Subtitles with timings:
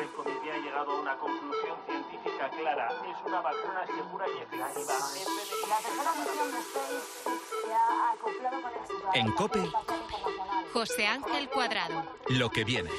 [0.00, 2.88] El comité ha llegado a una conclusión científica clara.
[2.88, 4.94] Es una vacuna segura y efectiva.
[5.68, 7.04] La tercera misión de SpaceX
[7.64, 9.10] se ha acoplado con éxito.
[9.14, 9.72] En COPE.
[10.72, 12.04] José Ángel Cuadrado.
[12.28, 12.90] Lo que viene.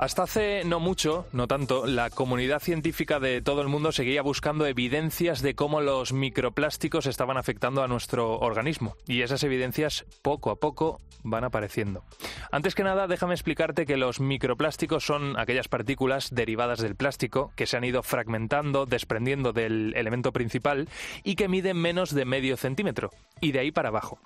[0.00, 4.64] Hasta hace no mucho, no tanto, la comunidad científica de todo el mundo seguía buscando
[4.64, 8.96] evidencias de cómo los microplásticos estaban afectando a nuestro organismo.
[9.06, 12.02] Y esas evidencias poco a poco van apareciendo.
[12.50, 17.66] Antes que nada, déjame explicarte que los microplásticos son aquellas partículas derivadas del plástico que
[17.66, 20.88] se han ido fragmentando, desprendiendo del elemento principal
[21.24, 23.10] y que miden menos de medio centímetro,
[23.42, 24.18] y de ahí para abajo.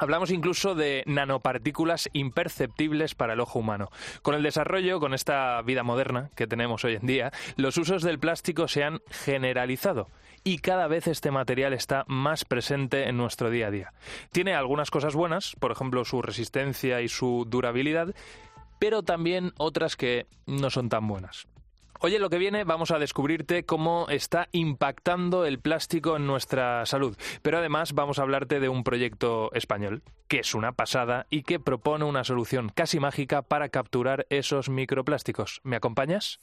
[0.00, 3.90] Hablamos incluso de nanopartículas imperceptibles para el ojo humano.
[4.22, 8.18] Con el desarrollo, con esta vida moderna que tenemos hoy en día, los usos del
[8.18, 10.08] plástico se han generalizado
[10.42, 13.92] y cada vez este material está más presente en nuestro día a día.
[14.32, 18.14] Tiene algunas cosas buenas, por ejemplo su resistencia y su durabilidad,
[18.78, 21.46] pero también otras que no son tan buenas.
[22.02, 27.14] Oye, lo que viene vamos a descubrirte cómo está impactando el plástico en nuestra salud,
[27.42, 31.60] pero además vamos a hablarte de un proyecto español que es una pasada y que
[31.60, 35.60] propone una solución casi mágica para capturar esos microplásticos.
[35.62, 36.40] ¿Me acompañas?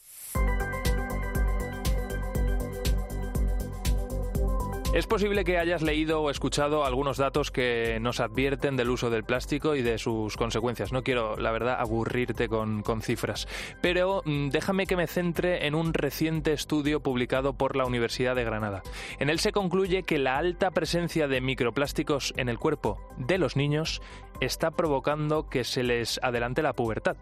[4.97, 9.23] Es posible que hayas leído o escuchado algunos datos que nos advierten del uso del
[9.23, 10.91] plástico y de sus consecuencias.
[10.91, 13.47] No quiero, la verdad, aburrirte con, cifras,
[13.79, 18.43] pero mm, déjame que me centre en un reciente estudio publicado por la Universidad de
[18.43, 18.81] Granada.
[19.19, 23.55] En él se concluye que la alta presencia de microplásticos en el cuerpo de los
[23.55, 24.01] niños
[24.41, 27.17] está provocando que se les adelante la pubertad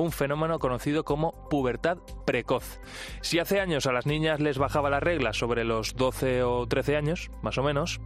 [0.00, 2.80] un fenómeno conocido como pubertad precoz.
[3.20, 6.96] Si hace años a las niñas les bajaba la regla sobre los 12 o 13
[6.96, 8.00] años, más o menos,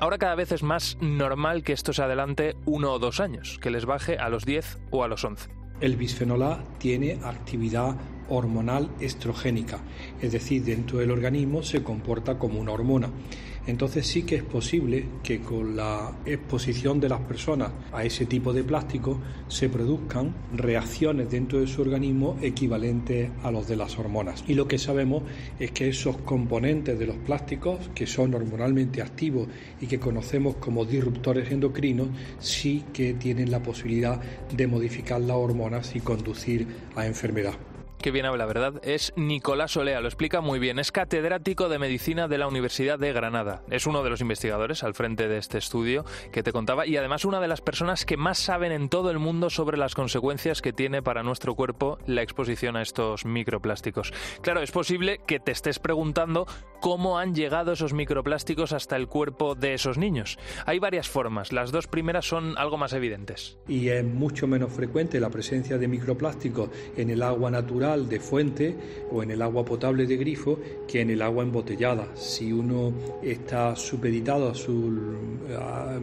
[0.00, 3.70] Ahora cada vez es más normal que esto se adelante uno o dos años, que
[3.70, 5.48] les baje a los 10 o a los 11.
[5.80, 7.94] El bisfenol A tiene actividad
[8.28, 9.78] hormonal estrogénica,
[10.20, 13.10] es decir, dentro del organismo se comporta como una hormona.
[13.66, 18.52] Entonces sí que es posible que con la exposición de las personas a ese tipo
[18.52, 19.18] de plástico
[19.48, 24.44] se produzcan reacciones dentro de su organismo equivalentes a los de las hormonas.
[24.48, 25.22] Y lo que sabemos
[25.60, 29.48] es que esos componentes de los plásticos, que son hormonalmente activos
[29.80, 32.08] y que conocemos como disruptores endocrinos,
[32.40, 34.20] sí que tienen la posibilidad
[34.54, 37.54] de modificar las hormonas y conducir a enfermedad
[38.02, 38.74] que bien habla, ¿verdad?
[38.82, 40.78] Es Nicolás Olea, lo explica muy bien.
[40.78, 43.62] Es catedrático de medicina de la Universidad de Granada.
[43.70, 47.24] Es uno de los investigadores al frente de este estudio que te contaba y además
[47.24, 50.72] una de las personas que más saben en todo el mundo sobre las consecuencias que
[50.72, 54.12] tiene para nuestro cuerpo la exposición a estos microplásticos.
[54.42, 56.46] Claro, es posible que te estés preguntando
[56.80, 60.38] cómo han llegado esos microplásticos hasta el cuerpo de esos niños.
[60.66, 61.52] Hay varias formas.
[61.52, 63.58] Las dos primeras son algo más evidentes.
[63.68, 68.74] Y es mucho menos frecuente la presencia de microplásticos en el agua natural de fuente
[69.10, 72.08] o en el agua potable de grifo que en el agua embotellada.
[72.14, 72.92] Si uno
[73.22, 74.92] está supeditado a su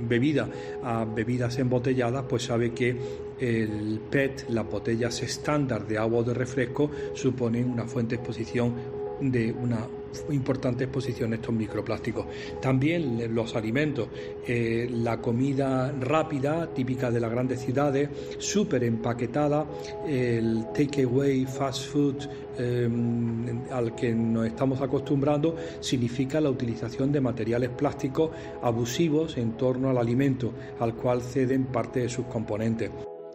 [0.08, 0.50] bebida
[0.84, 2.96] a bebidas embotelladas, pues sabe que
[3.40, 8.74] el PET, las botellas estándar de agua o de refresco, suponen una fuente de exposición
[9.22, 9.88] de una
[10.32, 12.26] importante exposición a estos microplásticos.
[12.62, 14.08] También los alimentos,
[14.48, 19.66] eh, la comida rápida, típica de las grandes ciudades, súper empaquetada,
[20.08, 22.16] el takeaway, fast food
[22.58, 29.90] em, al que nos estamos acostumbrando, significa la utilización de materiales plásticos abusivos en torno
[29.90, 32.92] al alimento, al cual ceden parte de sus componentes.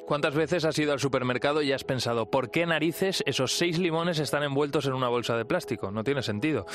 [0.06, 4.18] ¿Cuántas veces has ido al supermercado y has pensado, ¿por qué narices esos seis limones
[4.18, 5.90] están envueltos en una bolsa de plástico?
[5.90, 6.66] No tiene sentido.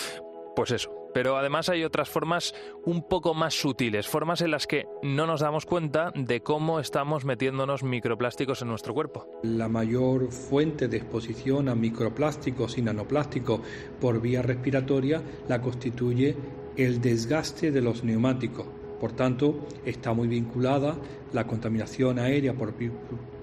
[0.56, 0.92] Pues eso.
[1.14, 2.56] Pero además hay otras formas
[2.86, 7.24] un poco más sutiles, formas en las que no nos damos cuenta de cómo estamos
[7.24, 9.28] metiéndonos microplásticos en nuestro cuerpo.
[9.44, 13.62] La mayor fuente de exposición a microplásticos y nanoplásticos
[14.02, 16.36] por vía respiratoria la constituye
[16.78, 18.66] el desgaste de los neumáticos
[19.00, 20.96] por tanto, está muy vinculada
[21.32, 22.74] la contaminación aérea por,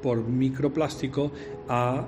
[0.03, 1.33] por microplástico
[1.69, 2.07] a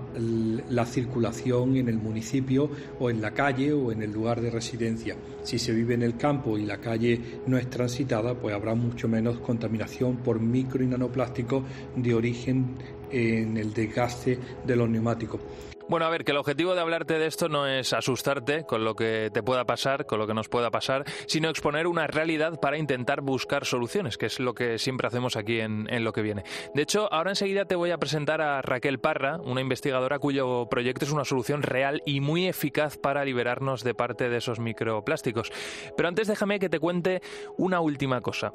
[0.70, 5.16] la circulación en el municipio o en la calle o en el lugar de residencia.
[5.42, 9.08] Si se vive en el campo y la calle no es transitada, pues habrá mucho
[9.08, 11.64] menos contaminación por micro y nanoplásticos
[11.96, 12.74] de origen
[13.10, 15.40] en el desgaste de los neumáticos.
[15.88, 18.94] Bueno, a ver, que el objetivo de hablarte de esto no es asustarte con lo
[18.94, 22.76] que te pueda pasar, con lo que nos pueda pasar, sino exponer una realidad para
[22.76, 26.44] intentar buscar soluciones, que es lo que siempre hacemos aquí en, lo que viene.
[26.74, 31.06] De hecho, ahora enseguida te voy a presentar a Raquel Parra, una investigadora cuyo proyecto
[31.06, 35.50] es una solución real y muy eficaz para liberarnos de parte de esos microplásticos.
[35.96, 37.22] Pero antes déjame que te cuente
[37.56, 38.52] una última cosa.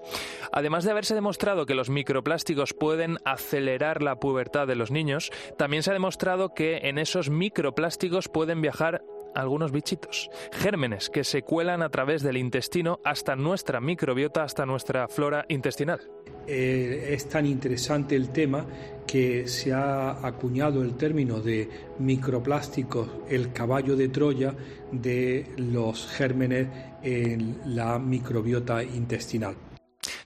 [0.51, 5.81] Además de haberse demostrado que los microplásticos pueden acelerar la pubertad de los niños, también
[5.81, 9.03] se ha demostrado que en esos microplásticos pueden viajar
[9.35, 15.07] algunos bichitos, gérmenes que se cuelan a través del intestino hasta nuestra microbiota, hasta nuestra
[15.07, 16.01] flora intestinal.
[16.45, 18.65] Eh, es tan interesante el tema
[19.07, 24.53] que se ha acuñado el término de microplásticos, el caballo de Troya
[24.91, 26.67] de los gérmenes
[27.01, 29.55] en la microbiota intestinal.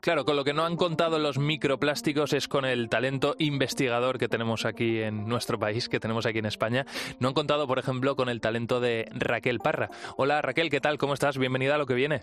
[0.07, 4.29] Claro, con lo que no han contado los microplásticos es con el talento investigador que
[4.29, 6.85] tenemos aquí en nuestro país, que tenemos aquí en España.
[7.19, 9.89] No han contado, por ejemplo, con el talento de Raquel Parra.
[10.15, 10.97] Hola Raquel, ¿qué tal?
[10.97, 11.37] ¿Cómo estás?
[11.37, 12.21] Bienvenida a lo que viene.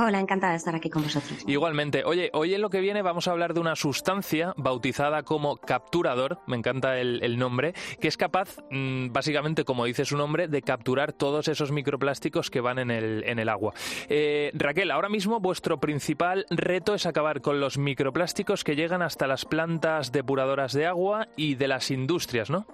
[0.00, 1.42] Hola, encantada de estar aquí con vosotros.
[1.48, 2.04] Igualmente.
[2.04, 6.38] Oye, hoy en lo que viene vamos a hablar de una sustancia bautizada como capturador,
[6.46, 11.12] me encanta el, nombre, que es capaz, mm, básicamente, como dice su nombre, de capturar
[11.12, 13.74] todos esos microplásticos que van en el, en el agua.
[14.08, 19.26] Eh, Raquel, ahora mismo vuestro principal reto es acabar con los microplásticos que llegan hasta
[19.26, 22.66] las plantas depuradoras de agua y de las industrias, ¿no?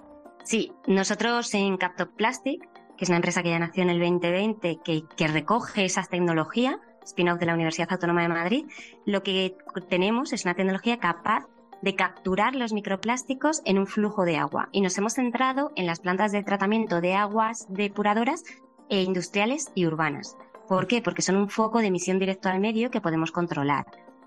[0.43, 2.61] Sí, nosotros en Captoplastic,
[2.97, 6.75] que es una empresa que ya nació en el 2020, que, que recoge esas tecnologías,
[7.05, 8.65] spin-off de la Universidad Autónoma de Madrid,
[9.05, 9.55] lo que
[9.89, 11.47] tenemos es una tecnología capaz
[11.81, 14.69] de capturar los microplásticos en un flujo de agua.
[14.71, 18.43] Y nos hemos centrado en las plantas de tratamiento de aguas depuradoras
[18.89, 20.35] e industriales y urbanas.
[20.67, 21.01] ¿Por qué?
[21.01, 23.85] Porque son un foco de emisión directo al medio que podemos controlar.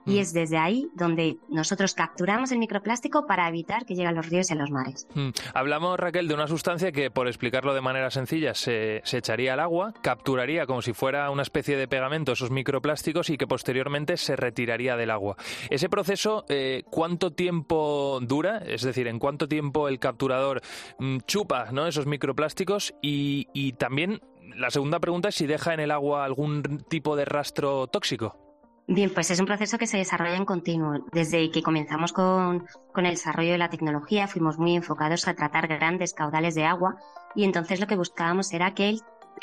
[0.09, 0.19] Y mm.
[0.19, 4.51] es desde ahí donde nosotros capturamos el microplástico para evitar que llegue a los ríos
[4.51, 5.07] y a los mares.
[5.15, 5.31] Mm.
[5.55, 9.93] Hablamos, Raquel, de una sustancia que, por explicarlo de manera sencilla, se, echaría al agua,
[10.03, 14.97] capturaría como si fuera una especie de pegamento esos microplásticos y que posteriormente se retiraría
[14.97, 15.37] del agua.
[15.71, 18.59] Ese proceso, eh, ¿cuánto tiempo dura?
[18.59, 20.63] Es decir, ¿en cuánto tiempo el capturador
[20.99, 21.87] mm, chupa ¿no?
[21.87, 22.95] esos microplásticos?
[23.03, 24.21] Y, y también
[24.57, 28.48] la segunda pregunta es si deja en el agua algún tipo de rastro tóxico.
[28.91, 31.05] Bien, pues es un proceso que se desarrolla en continuo.
[31.13, 36.15] Desde que comenzamos con, el desarrollo de la tecnología, fuimos muy enfocados a tratar grandes
[36.15, 36.97] caudales de agua
[37.35, 38.97] y entonces lo que buscábamos era que,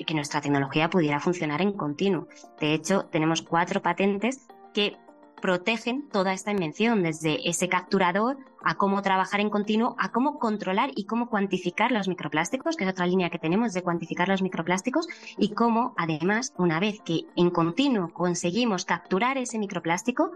[0.04, 2.28] que nuestra tecnología pudiera funcionar en continuo.
[2.60, 4.98] De hecho, tenemos cuatro patentes que
[5.46, 10.90] protegen toda esta invención, desde ese capturador a cómo trabajar en continuo, a cómo controlar
[10.96, 15.08] y cómo cuantificar los microplásticos, que es otra línea que tenemos de cuantificar los microplásticos,
[15.38, 20.32] y cómo además, una vez que en continuo conseguimos capturar ese microplástico,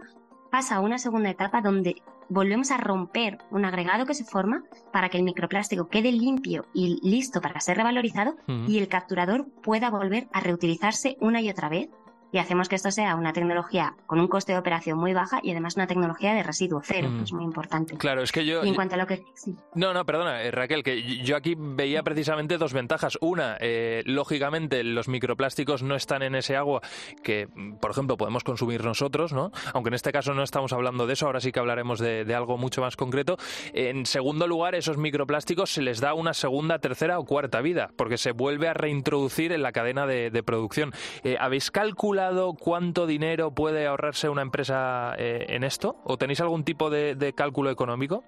[0.51, 4.63] pasa a una segunda etapa donde volvemos a romper un agregado que se forma
[4.94, 8.36] para que el microplástico quede limpio y listo para ser revalorizado
[8.68, 11.89] y el capturador pueda volver a reutilizarse una y otra vez
[12.32, 15.52] y hacemos que esto sea una tecnología con un coste de operación muy baja y
[15.52, 17.98] además una tecnología de residuo cero, que es muy importante.
[17.98, 18.64] Claro, es que yo...
[18.64, 19.24] en cuanto a lo que...
[19.74, 23.18] No, no, perdona, eh, Raquel, que yo aquí veía precisamente dos ventajas.
[23.22, 26.82] Una, eh, lógicamente los microplásticos no están en ese agua
[27.24, 27.48] que,
[27.82, 29.52] por ejemplo, podemos consumir nosotros, ¿no?
[29.74, 32.58] Aunque en este caso no estamos hablando de eso, ahora sí que hablaremos de, algo
[32.58, 33.38] mucho más concreto.
[33.74, 38.18] En segundo lugar, esos microplásticos se les da una segunda, tercera o cuarta vida, porque
[38.18, 40.94] se vuelve a reintroducir en la cadena de, producción.
[41.24, 42.19] Eh, ¿Habéis calculado
[42.60, 45.96] cuánto dinero puede ahorrarse una empresa eh, en esto?
[46.04, 48.24] ¿O tenéis algún tipo de, cálculo económico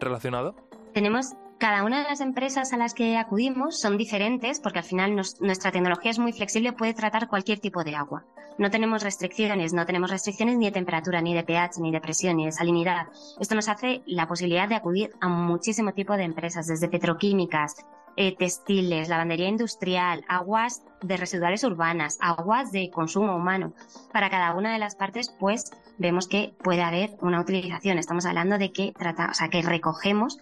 [0.00, 0.54] relacionado?
[0.92, 5.14] Tenemos cada una de las empresas a las que acudimos son diferentes porque al final
[5.14, 8.24] nuestra tecnología es muy flexible, puede tratar cualquier tipo de agua.
[8.56, 12.36] No tenemos restricciones, no tenemos restricciones ni de temperatura, ni de pH, ni de presión,
[12.36, 13.08] ni de salinidad.
[13.40, 17.74] Esto nos hace la posibilidad de acudir a muchísimo tipo de empresas, desde petroquímicas,
[18.16, 23.74] eh, textiles, lavandería industrial, aguas de residuales urbanas, aguas de consumo humano.
[24.12, 27.98] Para cada una de las partes, pues vemos que puede haber una utilización.
[27.98, 30.38] Estamos hablando de que trata, o sea, que recogemos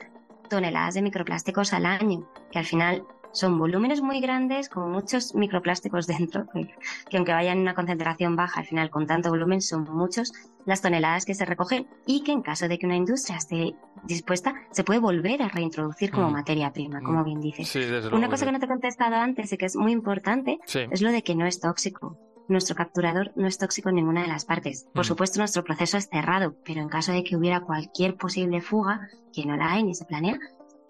[0.49, 6.07] toneladas de microplásticos al año, que al final son volúmenes muy grandes con muchos microplásticos
[6.07, 6.47] dentro,
[7.11, 10.33] que aunque vayan en una concentración baja, al final con tanto volumen son muchos
[10.65, 13.75] las toneladas que se recogen y que en caso de que una industria esté
[14.05, 16.33] dispuesta, se puede volver a reintroducir como mm.
[16.33, 17.25] materia prima, como mm.
[17.25, 17.75] bien dices.
[18.13, 21.11] una cosa que no te he contestado antes y que es muy importante es lo
[21.11, 22.19] de que no es tóxico.
[22.49, 24.87] Nuestro capturador no es tóxico en ninguna de las partes.
[24.93, 25.09] Por mm.
[25.09, 29.47] supuesto, nuestro proceso es cerrado, pero en caso de que hubiera cualquier posible fuga, que
[29.47, 30.39] no la hay ni se planea,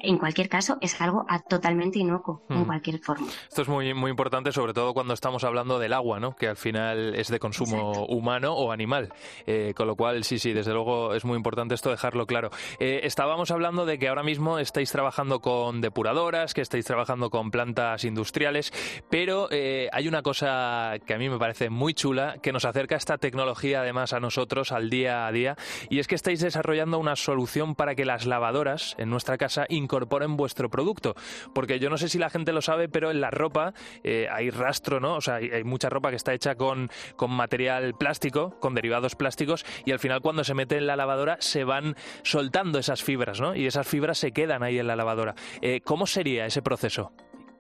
[0.02, 2.66] en cualquier caso es algo totalmente inocuo en hmm.
[2.66, 3.26] cualquier forma.
[3.48, 6.34] Esto es muy, muy importante, sobre todo cuando estamos hablando del agua, ¿no?
[6.36, 9.12] que al final es de consumo humano o animal.
[9.46, 12.50] Eh, con lo cual, sí, sí, desde luego es muy importante esto dejarlo claro.
[12.78, 17.50] Eh, estábamos hablando de que ahora mismo estáis trabajando con depuradoras, que estáis trabajando con
[17.50, 18.72] plantas industriales,
[19.10, 22.96] pero eh, hay una cosa que a mí me parece muy chula, que nos acerca
[22.96, 25.56] esta tecnología además a nosotros al día a día,
[25.90, 30.36] y es que estáis desarrollando una solución para que las lavadoras en nuestra casa incorporen
[30.36, 31.14] vuestro producto.
[31.54, 34.48] Porque yo no sé si la gente lo sabe, pero en la ropa eh, hay
[34.48, 35.16] rastro, ¿no?
[35.16, 39.66] O sea, hay, mucha ropa que está hecha con, con material plástico, con derivados plásticos,
[39.84, 43.54] y al final cuando se mete en la lavadora se van soltando esas fibras, ¿no?
[43.54, 45.34] Y esas fibras se quedan ahí en la lavadora.
[45.60, 47.12] Eh, ¿Cómo sería ese proceso?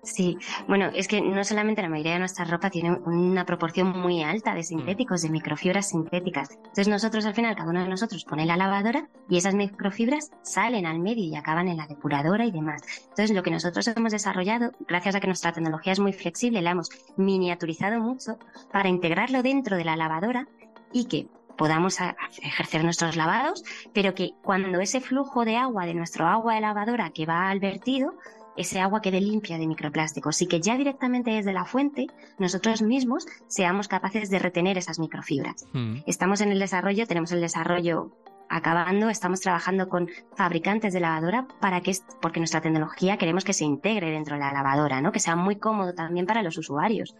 [0.04, 4.24] Sí, bueno, es que no solamente la mayoría de nuestra ropa tiene una proporción muy
[4.24, 6.50] alta de sintéticos, de microfibras sintéticas.
[6.50, 10.86] Entonces nosotros al final, cada uno de nosotros pone la lavadora y esas microfibras salen
[10.86, 12.82] al medio y acaban en la depuradora y demás.
[13.10, 16.72] Entonces lo que nosotros hemos desarrollado, gracias a que nuestra tecnología es muy flexible, la
[16.72, 18.38] hemos miniaturizado mucho
[18.72, 20.48] para integrarlo dentro de la lavadora
[20.92, 21.98] y que podamos
[22.42, 27.10] ejercer nuestros lavados, pero que cuando ese flujo de agua de nuestro agua de lavadora
[27.10, 28.14] que va al vertido
[28.56, 32.06] ese agua quede limpia de microplásticos y que ya directamente desde la fuente
[32.38, 35.66] nosotros mismos seamos capaces de retener esas microfibras.
[35.72, 35.98] Mm.
[36.06, 38.12] Estamos en el desarrollo, tenemos el desarrollo
[38.52, 43.64] acabando, estamos trabajando con fabricantes de lavadora para que, porque nuestra tecnología queremos que se
[43.64, 45.10] integre dentro de la lavadora, ¿no?
[45.10, 47.16] Que sea muy cómodo también para los usuarios.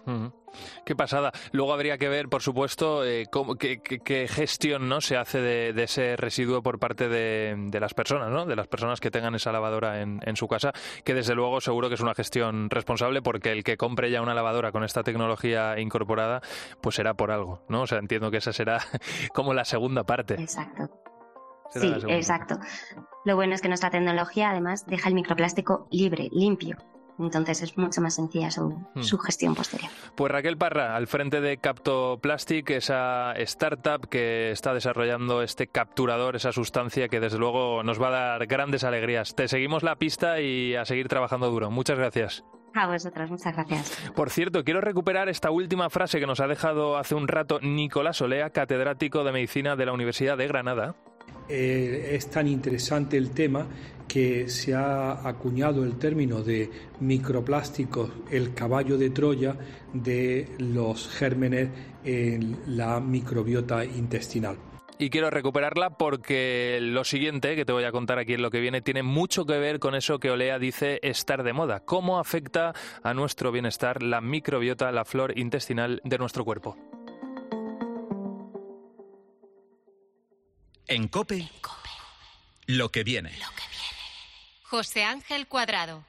[0.84, 1.32] Qué pasada.
[1.52, 3.26] Luego habría que ver, por supuesto, eh,
[3.58, 5.00] qué, gestión ¿no?
[5.00, 8.44] se hace de, ese residuo por parte de, las personas, ¿no?
[8.44, 10.72] De las personas que tengan esa lavadora en, su casa,
[11.04, 14.34] que desde luego seguro que es una gestión responsable porque el que compre ya una
[14.34, 16.42] lavadora con esta tecnología incorporada,
[16.82, 17.82] pues será por algo, ¿no?
[17.82, 18.78] O sea, entiendo que esa será
[19.34, 20.34] como la segunda parte.
[20.34, 21.01] Exacto
[21.72, 22.58] sí, exacto.
[23.24, 26.76] Lo bueno es que nuestra tecnología además deja el microplástico libre, limpio.
[27.18, 29.02] Entonces es mucho más sencilla hmm.
[29.02, 29.90] su, gestión posterior.
[30.16, 36.52] Pues Raquel Parra, al frente de Captoplastic, esa startup que está desarrollando este capturador, esa
[36.52, 39.34] sustancia que desde luego nos va a dar grandes alegrías.
[39.34, 41.70] Te seguimos la pista y a seguir trabajando duro.
[41.70, 42.44] Muchas gracias.
[42.74, 44.12] A vosotros, muchas gracias.
[44.16, 48.22] Por cierto, quiero recuperar esta última frase que nos ha dejado hace un rato Nicolás
[48.22, 50.96] Olea, catedrático de Medicina de la Universidad de Granada.
[51.54, 53.66] Eh, es tan interesante el tema
[54.08, 59.54] que se ha acuñado el término de microplásticos, el caballo de Troya
[59.92, 61.68] de los gérmenes
[62.04, 64.56] en la microbiota intestinal.
[64.98, 68.60] Y quiero recuperarla porque lo siguiente que te voy a contar aquí en lo que
[68.60, 71.80] viene tiene mucho que ver con eso que Olea dice estar de moda.
[71.80, 76.78] ¿Cómo afecta a nuestro bienestar la microbiota, la flor intestinal de nuestro cuerpo?
[80.88, 81.48] En Cope,
[82.66, 83.32] lo que viene.
[84.64, 86.04] José Ángel Cuadrado.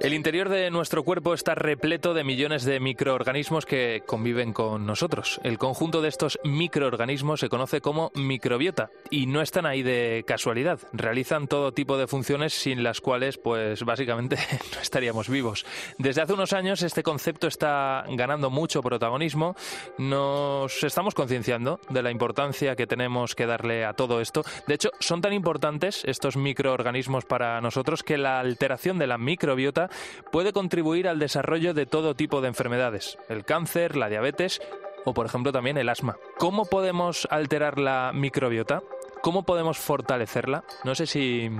[0.00, 5.40] El interior de nuestro cuerpo está repleto de millones de microorganismos que conviven con nosotros.
[5.42, 10.78] El conjunto de estos microorganismos se conoce como microbiota y no están ahí de casualidad.
[10.92, 14.36] Realizan todo tipo de funciones sin las cuales, pues básicamente
[14.72, 15.66] no estaríamos vivos.
[15.98, 19.56] Desde hace unos años este concepto está ganando mucho protagonismo.
[19.98, 24.44] Nos estamos concienciando de la importancia que tenemos que darle a todo esto.
[24.68, 29.87] De hecho, son tan importantes estos microorganismos para nosotros que la alteración de la microbiota
[30.30, 34.60] puede contribuir al desarrollo de todo tipo de enfermedades, el cáncer, la diabetes
[35.04, 36.16] o por ejemplo también el asma.
[36.38, 38.82] ¿Cómo podemos alterar la microbiota?
[39.22, 40.64] ¿Cómo podemos fortalecerla?
[40.84, 41.50] No sé si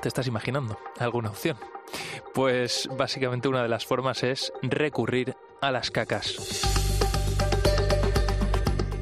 [0.00, 1.56] te estás imaginando alguna opción.
[2.34, 6.85] Pues básicamente una de las formas es recurrir a las cacas.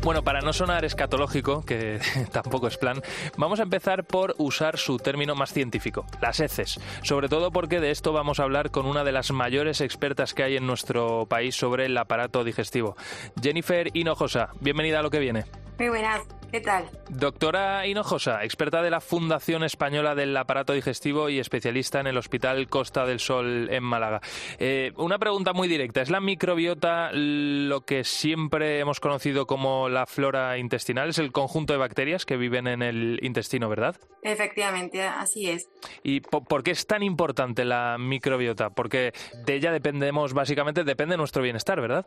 [0.05, 1.99] Bueno, para no sonar escatológico, que
[2.33, 3.01] tampoco es plan,
[3.39, 6.79] vamos a empezar por usar su término más científico, las heces.
[7.03, 10.43] Sobre todo porque de esto vamos a hablar con una de las mayores expertas que
[10.43, 12.99] hay en nuestro país sobre el aparato digestivo.
[13.43, 15.47] Jennifer Hinojosa, bienvenida a lo que viene.
[15.79, 16.23] Muy buenas.
[16.53, 16.89] ¿Qué tal?
[17.09, 22.69] Doctora Hinojosa, experta de la Fundación Española del Aparato Digestivo y especialista en el Hospital
[22.69, 24.21] Costa del Sol en Málaga.
[24.61, 26.01] Eh, una pregunta muy directa.
[26.01, 31.09] ¿Es la microbiota lo que siempre hemos conocido como la flora intestinal?
[31.09, 33.97] Es el conjunto de bacterias que viven en el intestino, ¿verdad?
[34.23, 35.69] Efectivamente, así es.
[36.05, 38.71] ¿Y por qué es tan importante la microbiota?
[38.71, 39.13] Porque
[39.45, 42.07] de ella dependemos, básicamente, depende de nuestro bienestar, ¿verdad?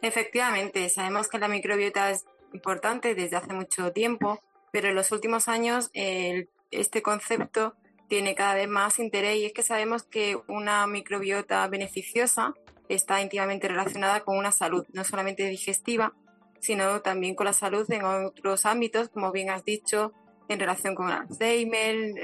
[0.00, 4.40] Efectivamente, sabemos que la microbiota es importante desde hace mucho tiempo,
[4.72, 7.74] pero en los últimos años este concepto
[8.08, 12.54] tiene cada vez más interés y es que sabemos que una microbiota beneficiosa
[12.88, 16.12] está íntimamente relacionada con una salud, no solamente digestiva,
[16.58, 20.12] sino también con la salud en otros ámbitos, como bien has dicho,
[20.48, 22.14] en relación con Alzheimer,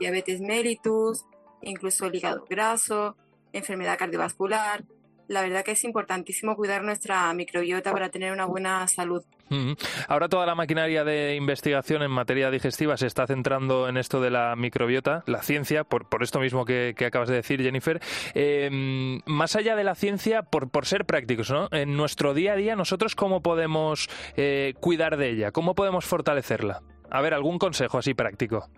[0.00, 1.24] diabetes mellitus,
[1.60, 3.16] incluso el hígado graso,
[3.52, 4.84] enfermedad cardiovascular.
[5.28, 9.24] La verdad que es importantísimo cuidar nuestra microbiota para tener una buena salud.
[10.08, 14.30] Ahora toda la maquinaria de investigación en materia digestiva se está centrando en esto de
[14.30, 18.00] la microbiota, la ciencia, por, por esto mismo que, acabas de decir, Jennifer.
[18.34, 21.68] Em, más allá de la ciencia, por, por ser prácticos, ¿no?
[21.70, 26.82] En nuestro día a día, nosotros cómo podemos eh, cuidar de ella, cómo podemos fortalecerla.
[27.10, 28.68] A ver, algún consejo así práctico.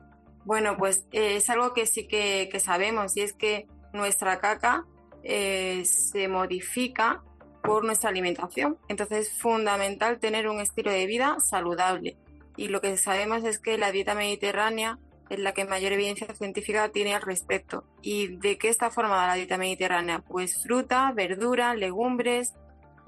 [0.45, 4.85] Bueno, pues eh, es algo que sí que, sabemos y es que nuestra caca
[5.28, 7.23] eh, se modifica
[7.62, 8.78] por nuestra alimentación.
[8.88, 12.16] Entonces es fundamental tener un estilo de vida saludable.
[12.56, 16.90] Y lo que sabemos es que la dieta mediterránea es la que mayor evidencia científica
[16.90, 17.85] tiene al respecto.
[18.02, 20.21] ¿Y de qué está formada la dieta mediterránea?
[20.21, 22.54] Pues fruta, verdura, legumbres,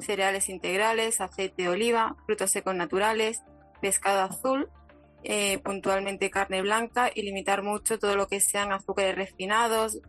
[0.00, 3.42] cereales integrales, aceite de oliva, frutos secos naturales,
[3.80, 4.68] pescado azul,
[5.22, 10.00] eh, puntualmente carne blanca y limitar mucho todo lo que sean azúcares refinados,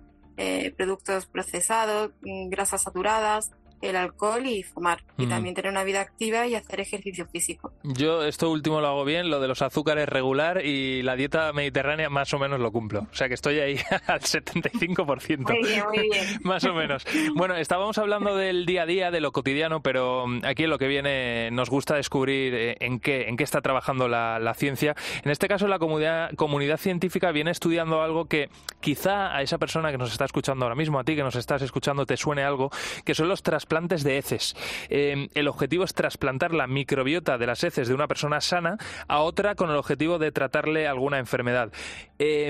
[0.42, 5.04] eh, productos procesados, mm, grasas saturadas, el alcohol y fumar.
[5.18, 7.74] Y también tener una vida activa y hacer ejercicio físico.
[7.84, 12.10] Yo esto último lo hago bien, lo de los azúcares regular y la dieta mediterránea
[12.10, 13.08] más o menos lo cumplo.
[13.12, 15.40] O sea que estoy ahí al 75%.
[15.40, 16.26] Muy bien, muy bien.
[16.44, 17.06] más o menos.
[17.36, 20.78] Bueno, estábamos hablando del día a día, de lo cotidiano, pero mm, aquí en lo
[20.78, 24.96] que viene nos gusta descubrir eh, en qué, en qué está trabajando la, ciencia.
[25.24, 29.92] En este caso, la comunidad, comunidad científica viene estudiando algo que quizá a esa persona
[29.92, 32.72] que nos está escuchando ahora mismo, a ti que nos estás escuchando, te suene algo,
[33.06, 34.56] que son los trasplantes de heces.
[34.90, 38.78] Eh, el objetivo es trasplantar la microbiota de las heces de una persona sana
[39.08, 41.72] a otra con el objetivo de tratarle alguna enfermedad.
[42.18, 42.50] Eh,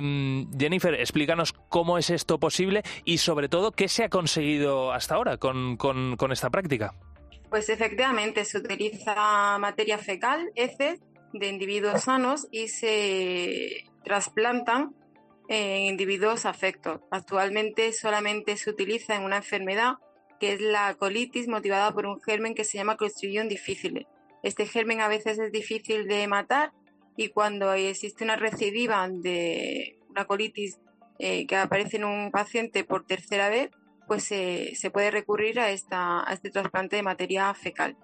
[0.58, 5.38] Jennifer, explícanos cómo es esto posible y sobre todo qué se ha conseguido hasta ahora
[5.38, 6.94] con, con esta práctica.
[7.50, 11.02] Pues efectivamente se utiliza materia fecal, heces
[11.34, 14.96] de individuos sanos y se trasplantan
[15.50, 17.02] en individuos afectos.
[17.12, 19.96] Actualmente solamente se utiliza en una enfermedad
[20.40, 24.08] que es la colitis motivada por un germen que se llama Clostridium difficile.
[24.44, 26.72] Este germen a veces es difícil de matar
[27.18, 30.80] y cuando existe una recidiva de una colitis
[31.20, 33.72] eh, que aparece en un paciente por tercera vez,
[34.08, 37.96] pues se puede recurrir a, esta, a este trasplante de materia fecal.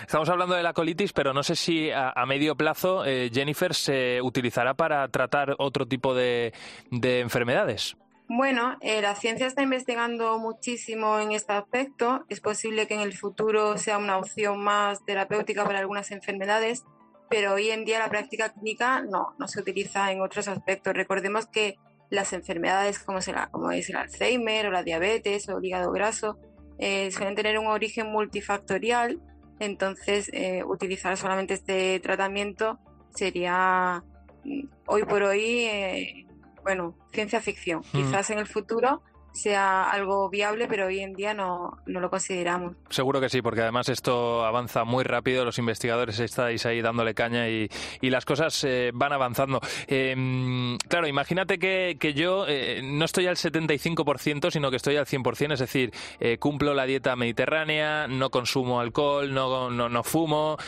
[0.00, 4.20] Estamos hablando de la colitis, pero no sé si a, medio plazo, eh, Jennifer, se
[4.22, 6.52] utilizará para tratar otro tipo de
[6.90, 7.96] enfermedades.
[8.28, 12.24] Bueno, eh, la ciencia está investigando muchísimo en este aspecto.
[12.28, 16.84] Es posible que en el futuro sea una opción más terapéutica para algunas enfermedades,
[17.28, 20.94] pero hoy en día la práctica clínica no, no se utiliza en otros aspectos.
[20.94, 21.76] Recordemos que
[22.10, 26.38] las enfermedades como, es el Alzheimer o la diabetes o el hígado graso
[26.78, 29.20] eh, suelen tener un origen multifactorial,
[29.60, 32.78] entonces eh, utilizar solamente este tratamiento
[33.14, 34.04] sería
[34.44, 36.26] mm, hoy por hoy
[36.62, 37.82] bueno, ciencia ficción.
[37.92, 42.76] Quizás en el futuro sea algo viable, pero hoy en día no, no, lo consideramos.
[42.90, 47.48] Seguro que sí, porque además esto avanza muy rápido, los investigadores estáis ahí dándole caña
[47.48, 47.68] y,
[48.00, 49.60] y las cosas eh, van avanzando.
[49.86, 55.06] Em, claro, imagínate que, que yo eh, no estoy al 75%, sino que estoy al
[55.06, 60.58] 100%, es decir, eh, cumplo la dieta mediterránea, no consumo alcohol, no, no, no fumo,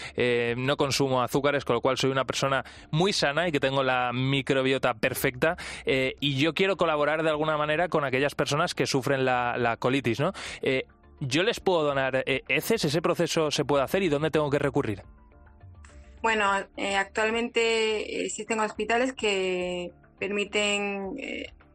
[0.56, 4.12] no consumo azúcares, con lo cual soy una persona muy sana y que tengo la
[4.12, 9.76] microbiota perfecta y yo quiero colaborar de alguna manera con aquellas personas que sufren la,
[9.78, 10.32] colitis, ¿no?
[10.62, 10.86] Eh,
[11.20, 12.84] ¿Yo les puedo donar eh, heces?
[12.84, 15.02] ¿Ese proceso se puede hacer y dónde tengo que recurrir?
[16.22, 21.16] Bueno, eh, actualmente existen hospitales que permiten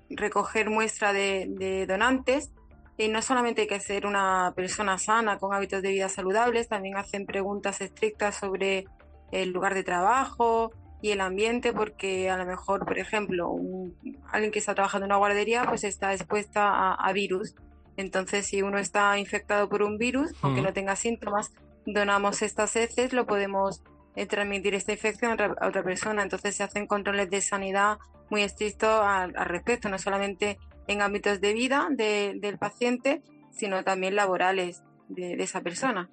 [0.09, 2.51] recoger muestra de, donantes
[2.97, 6.97] y no solamente hay que ser una persona sana con hábitos de vida saludables, también
[6.97, 8.85] hacen preguntas estrictas sobre
[9.31, 13.55] el lugar de trabajo, y el ambiente porque a lo mejor, por ejemplo,
[14.31, 17.55] alguien que está trabajando en una guardería pues está expuesta a, virus.
[17.97, 21.51] Entonces, si uno está infectado por un virus, aunque no tenga síntomas,
[21.85, 23.81] donamos estas heces, lo podemos
[24.15, 26.23] eh, transmitir esta infección a otra persona.
[26.23, 27.97] Entonces se hacen controles de sanidad
[28.29, 34.83] muy estrictos al, respecto, no solamente en ámbitos de vida del paciente, sino también laborales
[35.09, 36.09] de, esa persona.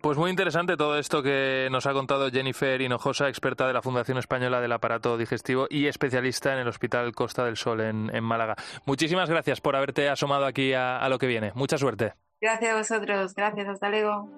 [0.00, 4.18] Pues muy interesante todo esto que nos ha contado Jennifer Hinojosa, experta de la Fundación
[4.18, 8.56] Española del Aparato Digestivo y especialista en el Hospital Costa del Sol en, Málaga.
[8.84, 11.52] Muchísimas gracias por haberte asomado aquí a, lo que viene.
[11.54, 12.12] Mucha suerte.
[12.40, 13.34] Gracias a vosotros.
[13.34, 13.68] Gracias.
[13.68, 14.28] Hasta luego.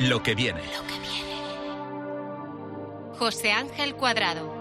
[0.00, 0.60] Lo que viene.
[0.60, 1.28] Lo que viene.
[3.18, 4.57] José Ángel Cuadrado.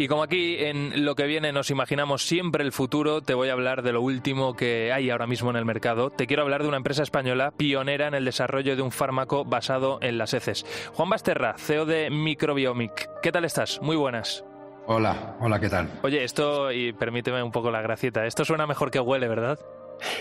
[0.00, 3.52] Y como aquí en lo que viene nos imaginamos siempre el futuro, te voy a
[3.52, 6.10] hablar de lo último que hay ahora mismo en el mercado.
[6.10, 9.98] Te quiero hablar de una empresa española pionera en el desarrollo de un fármaco basado
[10.00, 10.64] en las heces.
[10.94, 13.10] Juan Basterra, CEO de Microbiomic.
[13.22, 13.82] ¿Qué tal estás?
[13.82, 14.44] Muy buenas.
[14.86, 15.90] Hola, hola, ¿qué tal?
[16.04, 19.58] Oye, esto, y permíteme un poco la gracieta, esto suena mejor que huele, ¿verdad?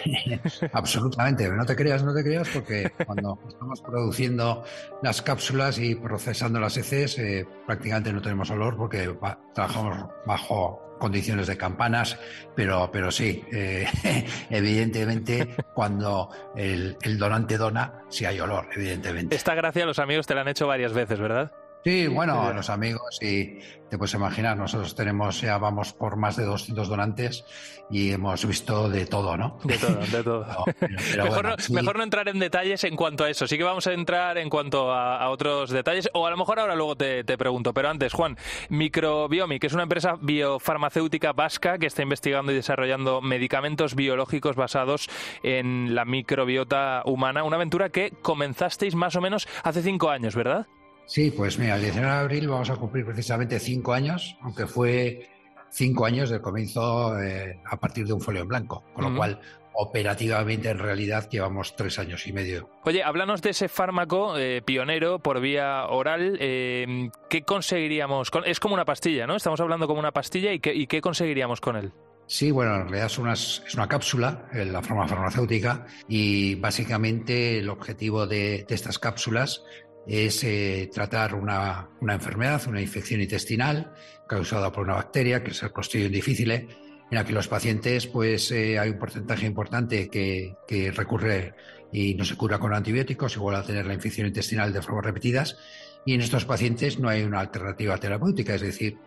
[0.73, 4.63] Absolutamente, no te creas, no te creas, porque cuando estamos produciendo
[5.01, 9.15] las cápsulas y procesando las heces, eh, prácticamente no tenemos olor porque
[9.53, 12.17] trabajamos bajo condiciones de campanas,
[12.55, 13.85] pero, pero sí, eh,
[14.49, 19.35] evidentemente cuando el, el donante dona, sí hay olor, evidentemente.
[19.35, 21.51] Esta gracia los amigos te la han hecho varias veces, ¿verdad?
[21.87, 26.43] Sí, bueno, los amigos y te puedes imaginar, nosotros tenemos, ya vamos por más de
[26.43, 27.45] 200 donantes
[27.89, 29.57] y hemos visto de todo, ¿no?
[29.63, 30.65] De todo, de todo.
[31.71, 33.47] mejor, no, entrar en detalles en cuanto a eso.
[33.47, 36.75] Sí que vamos a entrar en cuanto a, otros detalles, o a lo mejor ahora
[36.75, 37.73] luego te, pregunto.
[37.73, 38.35] Pero antes, Juan,
[38.67, 45.09] Microbiomi, que es una empresa biofarmacéutica vasca que está investigando y desarrollando medicamentos biológicos basados
[45.41, 47.45] en la microbiota humana.
[47.45, 50.67] Una aventura que comenzasteis más o menos hace cinco años, ¿verdad?
[51.07, 55.29] Sí, pues mira, el 19 de abril vamos a cumplir precisamente cinco años, aunque fue
[55.71, 59.39] cinco años del comienzo eh, a partir de un folio en blanco, con lo cual
[59.79, 62.69] operativamente en realidad llevamos tres años y medio.
[62.83, 66.37] Oye, háblanos de ese fármaco eh, pionero por vía oral.
[66.41, 68.29] Eh, ¿Qué conseguiríamos?
[68.29, 68.43] Con...
[68.45, 69.35] Es como una pastilla, ¿no?
[69.35, 71.93] Estamos hablando como una pastilla y qué, conseguiríamos con él.
[72.25, 77.59] Sí, bueno, en realidad es una, es una cápsula, en la forma farmacéutica, y básicamente
[77.59, 79.63] el objetivo de, de estas cápsulas
[80.07, 83.93] es eh, tratar una, enfermedad, una infección intestinal
[84.27, 86.67] causada por una bacteria, que es el Clostridium difficile,
[87.09, 91.53] en la que los pacientes, pues eh, hay un porcentaje importante que, recurre
[91.91, 95.57] y no se cura con antibióticos, igual a tener la infección intestinal de formas repetidas,
[96.05, 98.97] y en estos pacientes no hay una alternativa terapéutica, es decir,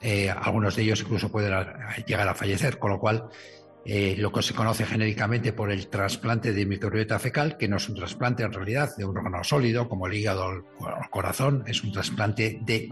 [0.00, 1.52] eh, algunos de ellos incluso pueden
[2.06, 3.28] llegar a fallecer, con lo cual
[3.88, 7.88] eh, lo que se conoce genéricamente por el trasplante de microbiota fecal, que no es
[7.88, 11.84] un trasplante en realidad de un órgano sólido como el hígado o el corazón, es
[11.84, 12.88] un trasplante de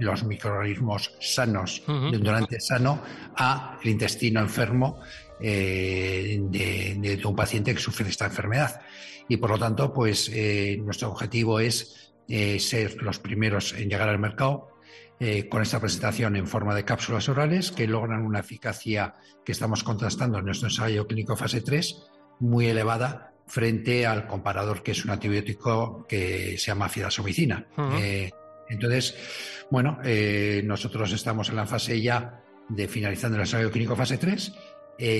[0.00, 3.02] los microorganismos sanos, de un donante sano,
[3.36, 5.00] a el intestino enfermo
[5.38, 8.80] eh, de, un paciente que sufre esta enfermedad.
[9.28, 12.14] Y por lo tanto, pues eh, nuestro objetivo es
[12.58, 14.69] ser los primeros en llegar al mercado
[15.22, 19.84] eh, con esta presentación en forma de cápsulas orales que logran una eficacia que estamos
[19.84, 22.06] contrastando en nuestro ensayo clínico fase 3
[22.38, 27.66] muy elevada frente al comparador que es un antibiótico que se llama fidasomicina.
[28.00, 28.30] Eh,
[28.70, 29.14] entonces,
[29.70, 34.54] bueno, eh, nosotros estamos en la fase ya de finalizando el ensayo clínico fase 3.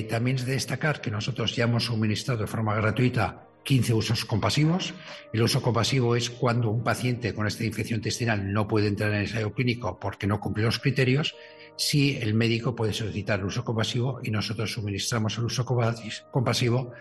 [0.09, 4.95] también es de destacar que nosotros ya hemos suministrado de forma gratuita 15 usos compasivos.
[5.33, 9.17] El uso compasivo es cuando un paciente con esta infección intestinal no puede entrar en
[9.17, 11.35] el ensayo clínico porque no cumple los criterios,
[11.77, 16.93] si el médico puede solicitar el uso compasivo y nosotros suministramos el uso compasivo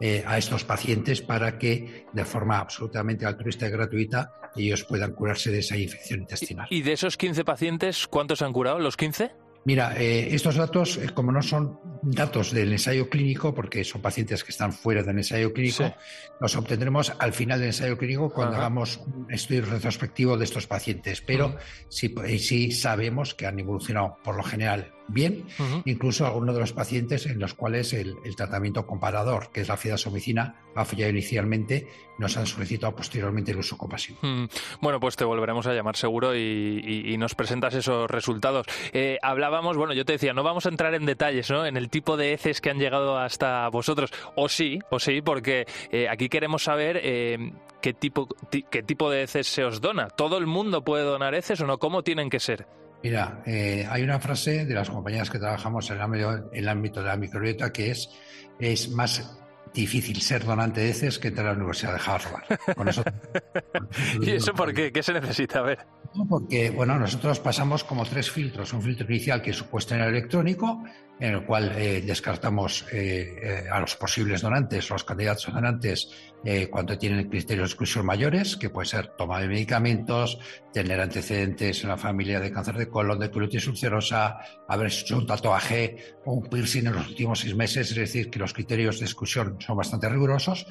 [0.00, 5.50] eh, a estos pacientes para que de forma absolutamente altruista y gratuita ellos puedan curarse
[5.50, 6.68] de esa infección intestinal.
[6.70, 8.78] ¿Y de esos 15 pacientes cuántos han curado?
[8.78, 9.32] ¿Los 15?
[9.68, 14.42] Mira, eh, estos datos, eh, como no son datos del ensayo clínico, porque son pacientes
[14.42, 15.94] que están fuera del ensayo clínico,
[16.40, 21.20] los obtendremos al final del ensayo clínico cuando hagamos un estudio retrospectivo de estos pacientes.
[21.20, 21.58] Pero
[21.90, 25.44] sí, sí sabemos que han evolucionado por lo general bien,
[25.84, 30.62] incluso algunos de los pacientes en los cuales el, tratamiento comparador, que es la fidasomicina,
[30.74, 34.18] ha fallado inicialmente, nos han solicitado posteriormente el uso compasivo.
[34.22, 34.44] Mm.
[34.80, 38.66] Bueno, pues te volveremos a llamar seguro y, nos presentas esos resultados.
[38.92, 41.66] Eh, hablábamos, bueno, yo te decía, no vamos a entrar en detalles, ¿no?
[41.66, 45.66] En el tipo de heces que han llegado hasta vosotros, o sí, o sí, porque
[45.90, 48.28] eh, aquí queremos saber eh, qué tipo,
[48.70, 50.08] qué tipo de heces se os dona.
[50.10, 51.78] ¿Todo el mundo puede donar heces o no?
[51.78, 52.66] ¿Cómo tienen que ser?
[53.02, 55.96] Mira, eh, hay una frase de las compañías que trabajamos en
[56.52, 58.10] el ámbito, de la microbiota que es,
[58.58, 59.38] es más
[59.72, 63.04] difícil ser donante de heces que entrar a la Universidad de Harvard.
[64.22, 64.90] ¿Y eso por qué?
[64.90, 65.62] ¿Qué se necesita?
[65.62, 65.86] ver.
[66.28, 68.72] Porque, bueno, nosotros pasamos como tres filtros.
[68.72, 70.82] Un filtro inicial que es su cuestionario electrónico,
[71.20, 76.10] en el cual eh, descartamos eh, eh, a los posibles donantes, los candidatos a donantes,
[76.70, 80.38] cuando tienen criterios de exclusión mayores, que puede ser toma de medicamentos,
[80.72, 85.26] tener antecedentes en la familia de cáncer de colon, de colitis ulcerosa, haber hecho un
[85.26, 89.06] tatuaje o un piercing en los últimos seis meses, es decir, que los criterios de
[89.06, 90.68] exclusión son bastante rigurosos.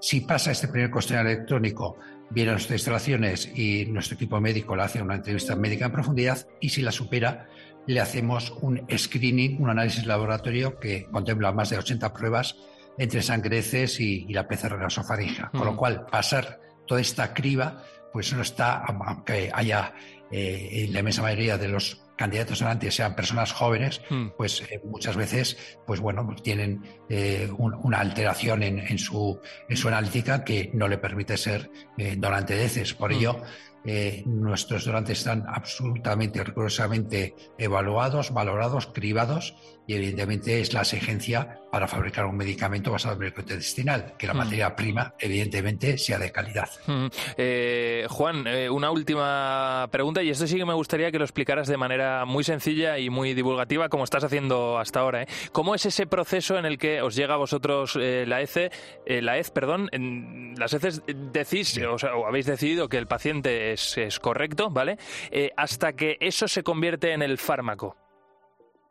[0.00, 1.98] Si pasa este primer cuestionario electrónico,
[2.30, 6.70] vienen nuestras instalaciones y nuestro equipo médico le hace una entrevista médica en profundidad y
[6.70, 7.46] si la supera,
[7.86, 12.56] le hacemos un screening, un análisis laboratorio que contempla más de 80 pruebas
[12.98, 15.50] entre sangre, heces y, la PCR nasofaringia.
[15.50, 19.94] Con lo cual, pasar toda esta criba, pues no está, aunque haya
[20.30, 24.28] eh, en la inmensa mayoría de los candidatos donantes sean personas jóvenes, mm.
[24.36, 29.88] pues eh, muchas veces, pues bueno, pues tienen eh, una alteración en, su, en su
[29.88, 31.70] analítica que no le permite ser
[32.18, 32.92] donante de heces.
[32.92, 33.14] Por mm.
[33.14, 33.42] ello,
[33.84, 39.54] eh, nuestros donantes están absolutamente rigurosamente evaluados, valorados, cribados
[39.90, 44.34] y evidentemente es la exigencia para fabricar un medicamento basado en el intestinal, que la
[44.34, 44.36] mm.
[44.36, 46.68] materia prima evidentemente sea de calidad.
[46.86, 47.06] Mm.
[47.36, 51.66] Eh, Juan, eh, una última pregunta y esto sí que me gustaría que lo explicaras
[51.66, 55.26] de manera muy sencilla y muy divulgativa como estás haciendo hasta ahora.
[55.50, 58.70] ¿Cómo es ese proceso en el que os llega a vosotros la ECE,
[59.06, 64.20] la EZ, perdón, en las heces decís o, o habéis decidido que el paciente es,
[64.20, 64.98] correcto, ¿vale?
[65.32, 67.96] Eh, hasta que eso se convierte en el fármaco.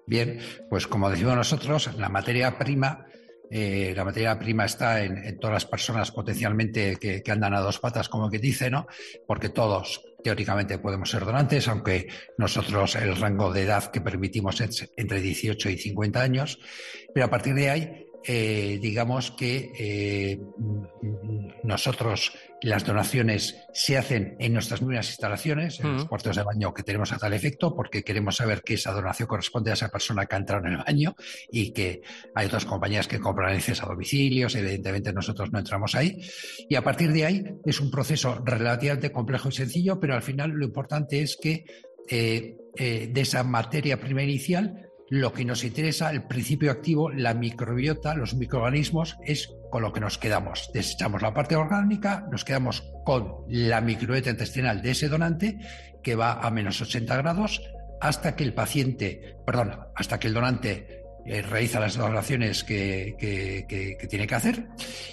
[0.09, 0.39] Bien,
[0.71, 3.05] pues como decimos nosotros, la materia prima
[3.51, 8.09] eh, la materia prima está en, todas las personas potencialmente que, andan a dos patas,
[8.09, 8.87] como que dice, ¿no?
[9.27, 14.91] Porque todos teóricamente podemos ser donantes, aunque nosotros el rango de edad que permitimos es
[14.97, 16.59] entre 18 y 50 años,
[17.13, 20.39] pero a partir de ahí, eh, digamos que
[21.63, 26.83] nosotros las donaciones se hacen en nuestras mismas instalaciones, en los cuartos de baño que
[26.83, 30.35] tenemos a tal efecto, porque queremos saber que esa donación corresponde a esa persona que
[30.35, 31.15] ha entrado en el baño
[31.51, 32.01] y que
[32.35, 36.21] hay otras compañías que compran heces a domicilios, evidentemente nosotros no entramos ahí.
[36.67, 40.51] Y a partir de ahí es un proceso relativamente complejo y sencillo, pero al final
[40.51, 41.65] lo importante es que
[42.09, 47.33] eh, eh, de esa materia prima inicial lo que nos interesa, el principio activo, la
[47.33, 50.69] microbiota, los microorganismos, es con lo que nos quedamos.
[50.73, 55.57] Desechamos la parte orgánica, nos quedamos con la microbiota intestinal de ese donante,
[56.03, 57.61] que va a menos 80 grados,
[58.01, 63.15] hasta que el paciente, perdón, hasta que el donante eh, realiza las donaciones que,
[64.09, 64.67] tiene que hacer.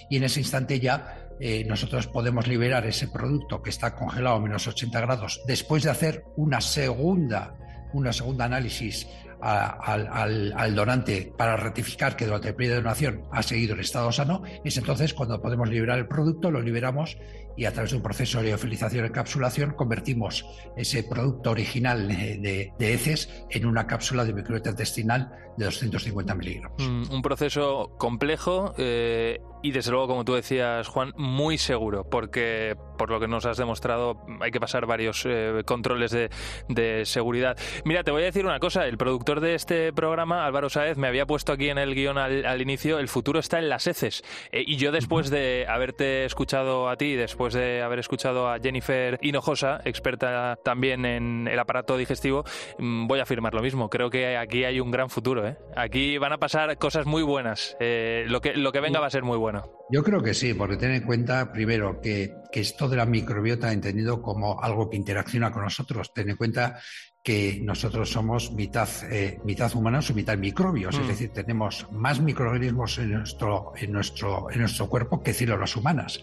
[0.09, 4.41] Y en ese instante ya eh, nosotros podemos liberar ese producto que está congelado a
[4.41, 7.55] menos 80 grados después de hacer una segunda,
[7.93, 9.07] una segunda análisis
[9.41, 14.43] al, donante para ratificar que durante el periodo de donación ha seguido el estado sano,
[14.65, 17.19] es entonces cuando podemos liberar el producto, lo liberamos
[17.57, 20.45] y a través de un proceso de liofilización encapsulación convertimos
[20.77, 26.83] ese producto original de, heces en una cápsula de microbiota intestinal de 250 miligramos.
[26.87, 32.77] Mm, un proceso complejo eh, y desde luego, como tú decías, Juan, muy seguro, porque
[32.99, 37.57] por lo que nos has demostrado hay que pasar varios eh, controles de, seguridad.
[37.85, 41.09] Mira, te voy a decir una cosa, el productor de este programa, Álvaro Saez, me
[41.09, 44.23] había puesto aquí en el guion al, inicio, el futuro está en las heces.
[44.53, 49.19] Eh, y yo después de haberte escuchado a ti, después de haber escuchado a Jennifer
[49.23, 52.45] Hinojosa, experta también en el aparato digestivo,
[52.79, 53.91] mm, voy a afirmar lo mismo.
[53.91, 55.47] Creo que aquí hay un gran futuro.
[55.47, 55.57] ¿eh?
[55.77, 57.77] Aquí van a pasar cosas muy buenas.
[57.81, 59.77] lo, que, lo que venga va a ser muy bueno.
[59.89, 64.23] Yo creo que sí, porque ten en cuenta, primero, que, esto de la microbiota entendido
[64.23, 66.13] como algo que interacciona con nosotros.
[66.13, 66.81] Ten en cuenta
[67.27, 71.09] que nosotros somos mitad, eh, mitad humanos y mitad microbios, es mm.
[71.09, 76.21] decir, tenemos más microorganismos en nuestro, en, nuestro, en nuestro cuerpo que células humanas.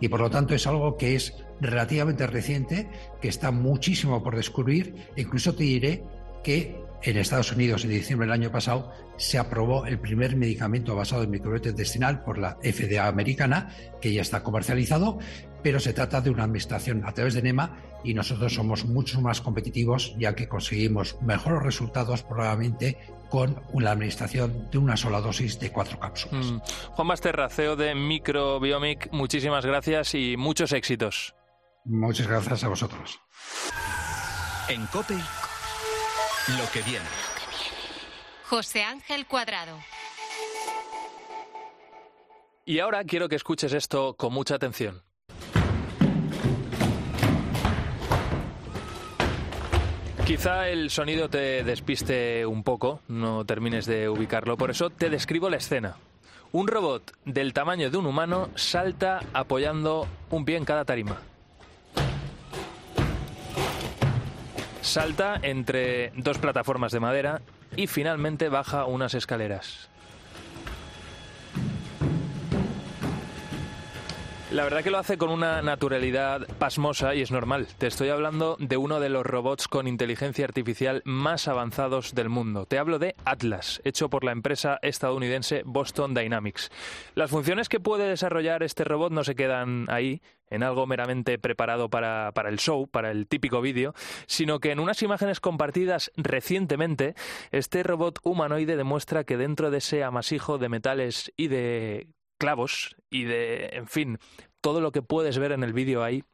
[0.00, 2.88] Y por lo tanto es algo que es relativamente reciente,
[3.22, 4.96] que está muchísimo por descubrir.
[5.14, 6.02] E incluso te diré
[6.42, 11.22] que en Estados Unidos, en diciembre del año pasado, se aprobó el primer medicamento basado
[11.22, 15.20] en microbiota intestinal por la FDA americana, que ya está comercializado,
[15.62, 19.40] pero se trata de una administración a través de NEMA y nosotros somos mucho más
[19.40, 25.70] competitivos ya que conseguimos mejores resultados probablemente con la administración de una sola dosis de
[25.70, 26.46] cuatro cápsulas.
[26.46, 26.60] Mm.
[26.94, 31.34] Juan Basterra, CEO de Microbiomic, muchísimas gracias y muchos éxitos.
[31.84, 33.20] Muchas gracias a vosotros.
[34.68, 37.06] En COPE lo que viene.
[38.44, 39.78] José Ángel Cuadrado.
[42.64, 45.02] Y ahora quiero que escuches esto con mucha atención.
[50.30, 55.50] Quizá el sonido te despiste un poco, no termines de ubicarlo, por eso te describo
[55.50, 55.96] la escena.
[56.52, 61.16] Un robot del tamaño de un humano salta apoyando un pie en cada tarima.
[64.82, 67.42] Salta entre dos plataformas de madera
[67.74, 69.90] y finalmente baja unas escaleras.
[74.52, 77.68] La verdad que lo hace con una naturalidad pasmosa y es normal.
[77.78, 82.66] Te estoy hablando de uno de los robots con inteligencia artificial más avanzados del mundo.
[82.66, 86.72] Te hablo de Atlas, hecho por la empresa estadounidense Boston Dynamics.
[87.14, 91.88] Las funciones que puede desarrollar este robot no se quedan ahí, en algo meramente preparado
[91.88, 93.94] para, para el show, para el típico vídeo,
[94.26, 97.14] sino que en unas imágenes compartidas recientemente,
[97.52, 102.08] este robot humanoide demuestra que dentro de ese amasijo de metales y de
[102.40, 104.18] clavos y de, en fin,
[104.60, 106.24] todo lo que puedes ver en el vídeo hay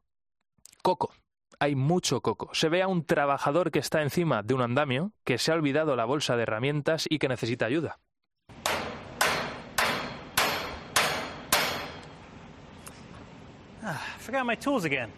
[0.82, 1.12] coco.
[1.58, 2.50] Hay mucho coco.
[2.52, 5.96] Se ve a un trabajador que está encima de un andamio, que se ha olvidado
[5.96, 7.98] la bolsa de herramientas y que necesita ayuda.
[13.82, 15.10] Ah, forgot my tools again.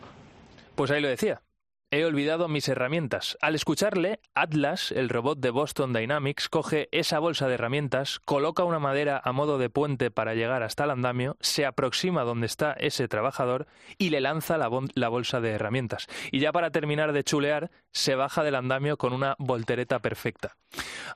[0.74, 1.42] Pues ahí lo decía.
[1.90, 3.38] He olvidado mis herramientas.
[3.40, 8.78] Al escucharle, Atlas, el robot de Boston Dynamics, coge esa bolsa de herramientas, coloca una
[8.78, 13.08] madera a modo de puente para llegar hasta el andamio, se aproxima donde está ese
[13.08, 16.08] trabajador y le lanza la, la bolsa de herramientas.
[16.30, 20.58] Y ya para terminar de chulear, se baja del andamio con una voltereta perfecta.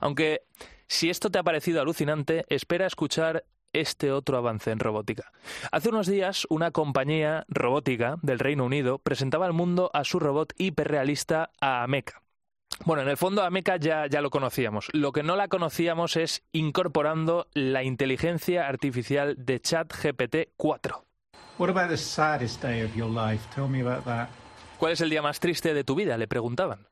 [0.01, 0.41] Aunque
[0.87, 5.31] si esto te ha parecido alucinante, espera escuchar este otro avance en robótica.
[5.71, 10.53] Hace unos días, una compañía robótica del Reino Unido presentaba al mundo a su robot
[10.57, 12.21] hiperrealista a Ameca.
[12.85, 14.89] Bueno, en el fondo a Ameca ya, ya lo conocíamos.
[14.93, 21.05] Lo que no la conocíamos es incorporando la inteligencia artificial de ChatGPT 4.
[24.77, 26.17] ¿Cuál es el día más triste de tu vida?
[26.17, 26.87] Le preguntaban.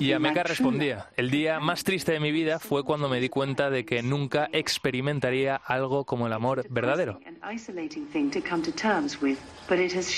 [0.00, 3.70] Y Ameca respondía, el día más triste de mi vida fue cuando me di cuenta
[3.70, 7.20] de que nunca experimentaría algo como el amor verdadero.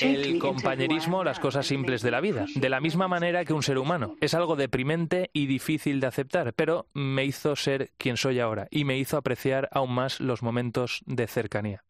[0.01, 3.79] El compañerismo, las cosas simples de la vida, de la misma manera que un ser
[3.79, 4.17] humano.
[4.21, 8.85] Es algo deprimente y difícil de aceptar, pero me hizo ser quien soy ahora y
[8.85, 11.85] me hizo apreciar aún más los momentos de cercanía.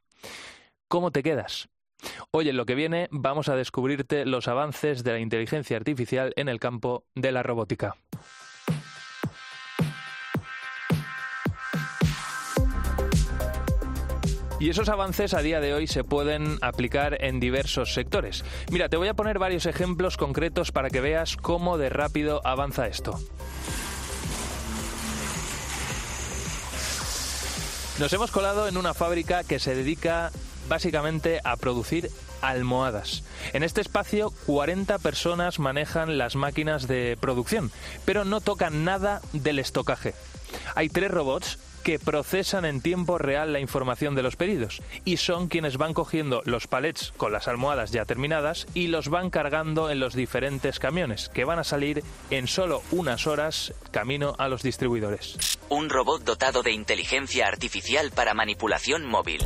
[0.89, 1.69] ¿Cómo te quedas?
[2.31, 6.49] Hoy en lo que viene vamos a descubrirte los avances de la inteligencia artificial en
[6.49, 7.97] el campo de la robótica.
[14.61, 18.45] Y esos avances a día de hoy se pueden aplicar en diversos sectores.
[18.71, 22.87] Mira, te voy a poner varios ejemplos concretos para que veas cómo de rápido avanza
[22.87, 23.19] esto.
[27.99, 30.31] Nos hemos colado en una fábrica que se dedica
[30.71, 33.23] básicamente a producir almohadas.
[33.53, 37.71] En este espacio 40 personas manejan las máquinas de producción,
[38.07, 40.15] pero no tocan nada del estocaje.
[40.75, 45.49] Hay tres robots que procesan en tiempo real la información de los pedidos y son
[45.49, 49.99] quienes van cogiendo los palets con las almohadas ya terminadas y los van cargando en
[49.99, 55.59] los diferentes camiones que van a salir en solo unas horas camino a los distribuidores.
[55.69, 59.45] Un robot dotado de inteligencia artificial para manipulación móvil.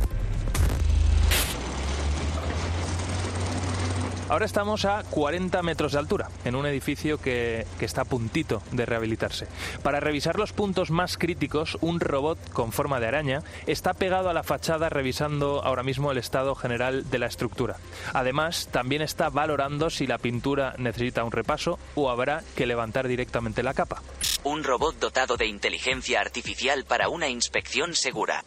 [4.27, 8.63] Ahora estamos a 40 metros de altura, en un edificio que, que, está a puntito
[8.71, 9.47] de rehabilitarse.
[9.83, 14.33] Para revisar los puntos más críticos, un robot con forma de araña está pegado a
[14.33, 17.75] la fachada revisando ahora mismo el estado general de la estructura.
[18.13, 23.61] Además, también está valorando si la pintura necesita un repaso o habrá que levantar directamente
[23.61, 24.01] la capa.
[24.43, 28.43] Un robot dotado de inteligencia artificial para una inspección segura.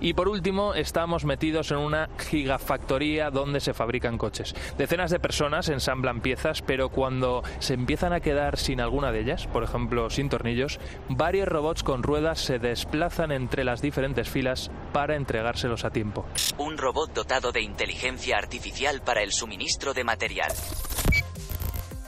[0.00, 4.54] Y por último, estamos metidos en una gigafactoría donde se fabrican coches.
[4.78, 9.46] Decenas de personas ensamblan piezas, pero cuando se empiezan a quedar sin alguna de ellas,
[9.46, 15.16] por ejemplo sin tornillos, varios robots con ruedas se desplazan entre las diferentes filas para
[15.16, 16.24] entregárselos a tiempo.
[16.58, 20.52] Un robot dotado de inteligencia artificial para el suministro de material.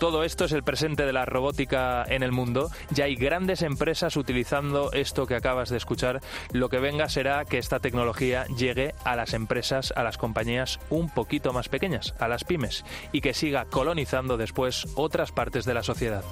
[0.03, 2.73] Todo esto es el presente de la robótica en el mundo.
[2.91, 6.21] Ya hay grandes empresas utilizando esto que acabas de escuchar.
[6.51, 11.09] Lo que venga será que esta tecnología llegue a las empresas, a las compañías un
[11.09, 15.85] poquito más pequeñas, a las pymes, y que siga colonizando después otras partes de la
[15.85, 16.25] sociedad.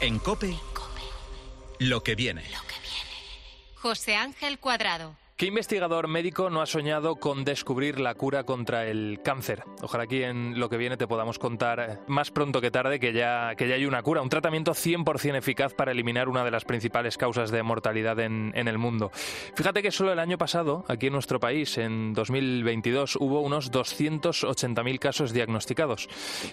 [0.00, 0.56] En COPE,
[1.80, 2.44] lo que viene.
[3.74, 5.16] José Ángel Cuadrado.
[5.38, 9.62] ¿Qué investigador médico no ha soñado con descubrir la cura contra el cáncer?
[9.82, 13.54] Ojalá aquí en lo que viene te podamos contar más pronto que tarde que ya,
[13.54, 17.16] que ya hay una cura, un tratamiento 100% eficaz para eliminar una de las principales
[17.16, 19.12] causas de mortalidad en, en el mundo.
[19.54, 24.98] Fíjate que solo el año pasado, aquí en nuestro país, en 2022, hubo unos 280.000
[24.98, 26.08] casos diagnosticados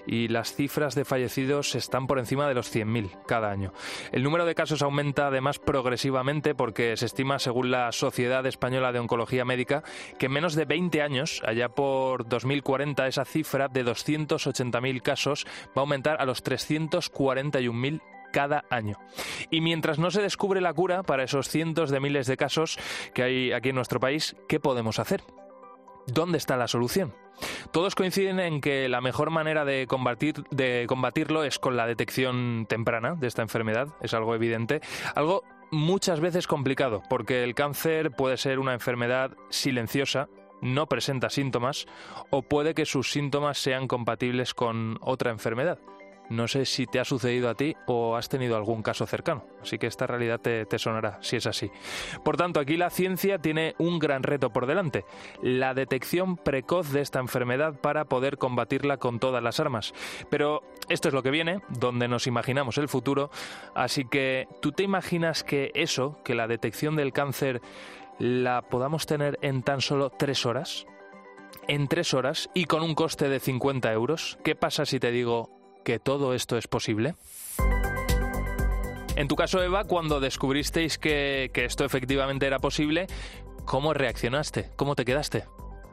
[0.05, 3.73] y las cifras de fallecidos están por encima de los 100.000 cada año.
[4.11, 8.99] El número de casos aumenta además progresivamente porque se estima, según la Sociedad Española de
[8.99, 9.83] Oncología Médica
[10.19, 15.77] que en menos de 20 años, allá por 2040, esa cifra de 280.000 casos va
[15.77, 18.01] a aumentar a los 341.000
[18.31, 18.97] cada año.
[19.49, 22.77] Y mientras no se descubre la cura para esos cientos de miles de casos
[23.13, 25.23] que hay aquí en nuestro país, ¿qué podemos hacer?
[26.07, 27.13] ¿Dónde está la solución?
[27.71, 32.65] Todos coinciden en que la mejor manera de, combatir, de combatirlo es con la detección
[32.67, 34.81] temprana de esta enfermedad, es algo evidente,
[35.15, 35.43] algo
[35.75, 40.29] muchas veces complicado, porque el cáncer puede ser una enfermedad silenciosa,
[40.61, 41.85] no presenta síntomas,
[42.29, 45.79] o puede que sus síntomas sean compatibles con otra enfermedad.
[46.29, 49.77] No sé si te ha sucedido a ti o has tenido algún caso cercano, así
[49.77, 51.71] que esta realidad te, sonará si es así.
[52.23, 55.05] Por tanto, aquí la ciencia tiene un gran reto por delante,
[55.41, 59.93] la detección precoz de esta enfermedad para poder combatirla con todas las armas.
[60.29, 63.29] Pero esto es lo que viene, donde nos imaginamos el futuro,
[63.75, 67.61] así que tú te imaginas que eso, que la detección del cáncer
[68.17, 70.87] la podamos tener en tan solo tres horas
[71.67, 74.37] en tres horas y con un coste de 50 euros.
[74.43, 75.49] ¿Qué pasa si te digo
[75.85, 77.15] que todo esto es posible?
[79.15, 83.07] En tu caso, Eva, cuando descubristeis que, esto efectivamente era posible,
[83.63, 84.71] ¿cómo reaccionaste?
[84.75, 85.45] ¿Cómo te quedaste?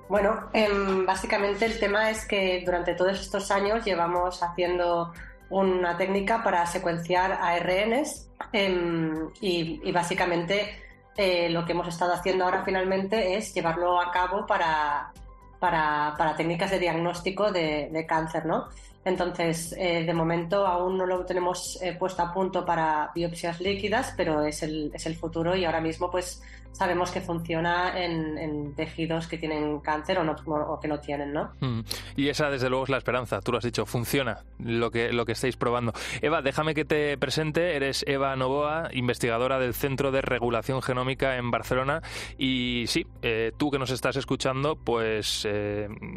[0.09, 5.13] Bueno, em, básicamente el tema es que durante todos estos años llevamos haciendo
[5.51, 10.83] una técnica para secuenciar ARNs em, y, básicamente
[11.17, 15.13] eh, lo que hemos estado haciendo ahora finalmente es llevarlo a cabo para,
[15.61, 18.69] para, técnicas de diagnóstico de, de cáncer, ¿no?
[19.05, 24.15] Entonces, eh, de momento aún no lo tenemos eh, puesto a punto para biopsias líquidas,
[24.17, 26.43] pero es el, es el futuro y ahora mismo pues
[26.73, 31.53] sabemos que funciona en, tejidos que tienen cáncer o, no, o que no tienen, ¿no?
[31.61, 31.81] Mm.
[32.17, 35.27] Y esa desde luego es la esperanza, tú lo has dicho, funciona lo que, lo
[35.27, 35.93] que estáis probando.
[36.23, 41.51] Eva, déjame que te presente, eres Eva Novoa, investigadora del Centro de Regulación Genómica en
[41.51, 42.01] Barcelona
[42.39, 45.47] y sí, eh, tú que nos estás escuchando, pues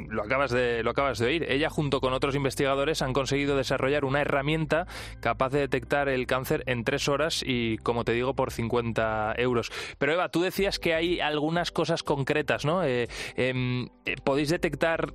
[0.10, 1.46] lo, acabas de, lo acabas de oír.
[1.50, 4.88] Ella junto con otros investigadores han conseguido desarrollar una herramienta
[5.20, 9.72] capaz de detectar el cáncer en tres horas y, como te digo, por 50 euros.
[9.98, 12.84] Pero Eva, tú decías que hay algunas cosas concretas, ¿no?
[12.84, 15.14] Eh, em, eh, ¿Podéis detectar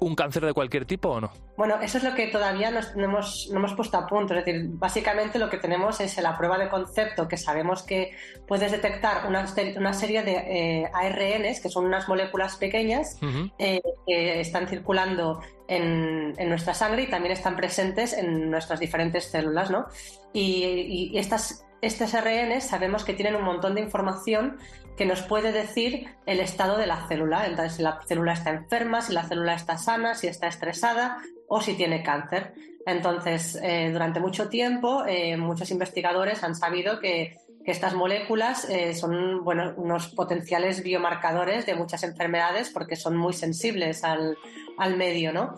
[0.00, 1.30] un cáncer de cualquier tipo o no?
[1.56, 4.34] Bueno, eso es lo que todavía no, hemos, no, hemos, puesto a punto.
[4.34, 8.10] Es decir, básicamente lo que tenemos es la prueba de concepto, que sabemos que
[8.46, 9.46] puedes detectar una,
[9.76, 13.18] una serie de eh, ARNs, que son unas moléculas pequeñas
[13.58, 19.24] eh, que están circulando en, en, nuestra sangre y también están presentes en nuestras diferentes
[19.24, 19.86] células, ¿no?
[20.32, 24.58] Y, y estas, estas ARNs sabemos que tienen un montón de información
[24.96, 27.46] que nos puede decir el estado de la célula.
[27.46, 31.60] Entonces, si la célula está enferma, si la célula está sana, si está estresada o
[31.60, 32.54] si tiene cáncer.
[32.86, 39.42] Entonces, eh, durante mucho tiempo, eh, muchos investigadores han sabido que, estas moléculas eh, son
[39.42, 44.36] bueno, unos potenciales biomarcadores de muchas enfermedades porque son muy sensibles al,
[44.96, 45.32] medio.
[45.32, 45.54] ¿no?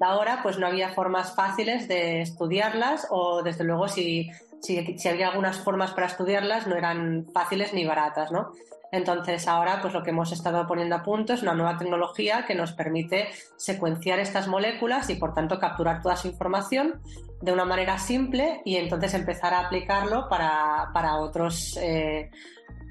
[0.00, 4.30] ahora, pues no había formas fáciles de estudiarlas o, desde luego, si
[4.62, 8.52] si, había algunas formas para estudiarlas, no eran fáciles ni baratas, ¿no?
[8.92, 12.54] Entonces ahora pues lo que hemos estado poniendo a punto es una nueva tecnología que
[12.54, 17.00] nos permite secuenciar estas moléculas y por tanto capturar toda su información
[17.40, 22.30] de una manera simple y entonces empezar a aplicarlo para, para otros eh,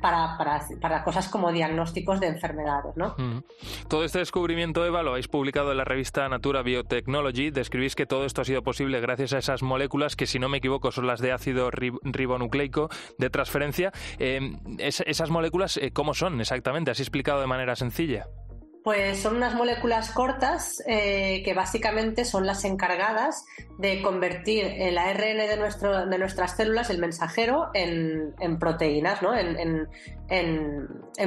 [0.02, 2.96] para, para, para, cosas como diagnósticos de enfermedades.
[2.96, 3.16] ¿no?
[3.18, 3.44] Mm.
[3.88, 7.52] Todo este descubrimiento, Eva, lo habéis publicado en la revista Natura Biotechnology.
[7.52, 10.58] Describís que todo esto ha sido posible gracias a esas moléculas que, si no me
[10.58, 13.92] equivoco, son las de ácido ribonucleico de transferencia.
[14.20, 16.92] Eh, esas moléculas, eh, ¿cómo son exactamente?
[16.92, 18.28] ¿Has explicado de manera sencilla?
[18.84, 23.46] Pues son unas moléculas cortas eh, que básicamente son las encargadas
[23.78, 29.36] de convertir el ARN de, nuestro, de nuestras células, el mensajero, en, proteínas, ¿no?
[29.38, 29.88] en,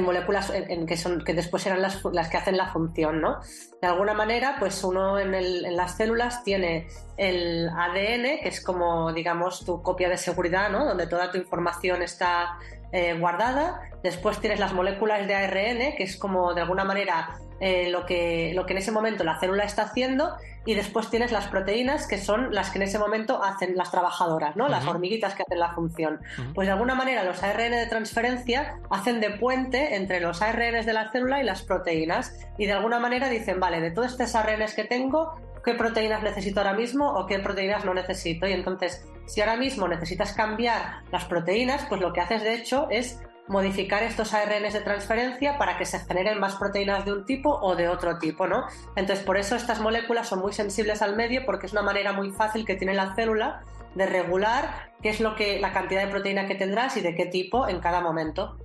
[0.03, 0.51] moléculas
[0.85, 3.21] que, son, que después serán las, que hacen la función.
[3.21, 3.39] ¿no?
[3.81, 9.63] De alguna manera, pues uno en, las células tiene el ADN, que es como, digamos,
[9.65, 10.83] tu copia de seguridad, ¿no?
[10.83, 12.57] donde toda tu información está
[12.95, 13.81] eh, guardada.
[14.03, 18.53] Después tienes las moléculas de ARN, que es como de alguna manera eh, lo, que,
[18.55, 20.37] lo que en ese momento la célula está haciendo.
[20.65, 24.55] y después tienes las proteínas que son las que en ese momento hacen las trabajadoras,
[24.55, 24.69] ¿no?
[24.69, 26.21] Las hormiguitas que hacen la función.
[26.55, 30.93] Pues de alguna manera los ARN de transferencia hacen de puente entre los ARN de
[30.93, 34.65] la célula y las proteínas y de alguna manera dicen, vale, de todos estos ARN
[34.75, 35.35] que tengo,
[35.65, 38.47] ¿qué proteínas necesito ahora mismo o qué proteínas no necesito?
[38.47, 42.87] Y entonces, si ahora mismo necesitas cambiar las proteínas, pues lo que haces de hecho
[42.91, 47.49] es modificar estos ARNs de transferencia para que se generen más proteínas de un tipo
[47.49, 48.65] o de otro tipo, ¿no?
[48.95, 52.31] Entonces, por eso estas moléculas son muy sensibles al medio porque es una manera muy
[52.31, 53.63] fácil que tiene la célula
[53.95, 57.25] de regular qué es lo que la cantidad de proteína que tendrás y de qué
[57.25, 58.57] tipo en cada momento.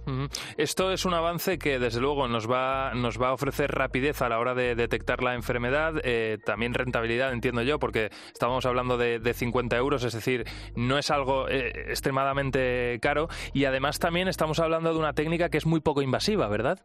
[0.57, 4.29] Esto es un avance que desde luego nos va nos va a ofrecer rapidez a
[4.29, 9.21] la hora de detectar la enfermedad, eh, también rentabilidad entiendo yo, porque estábamos hablando de,
[9.31, 14.93] 50 euros, es decir, no es algo eh, extremadamente caro y además también estamos hablando
[14.93, 16.81] de una técnica que es muy poco invasiva, ¿verdad?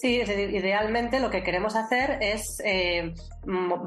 [0.00, 3.12] Sí, es decir, idealmente lo que queremos hacer es eh,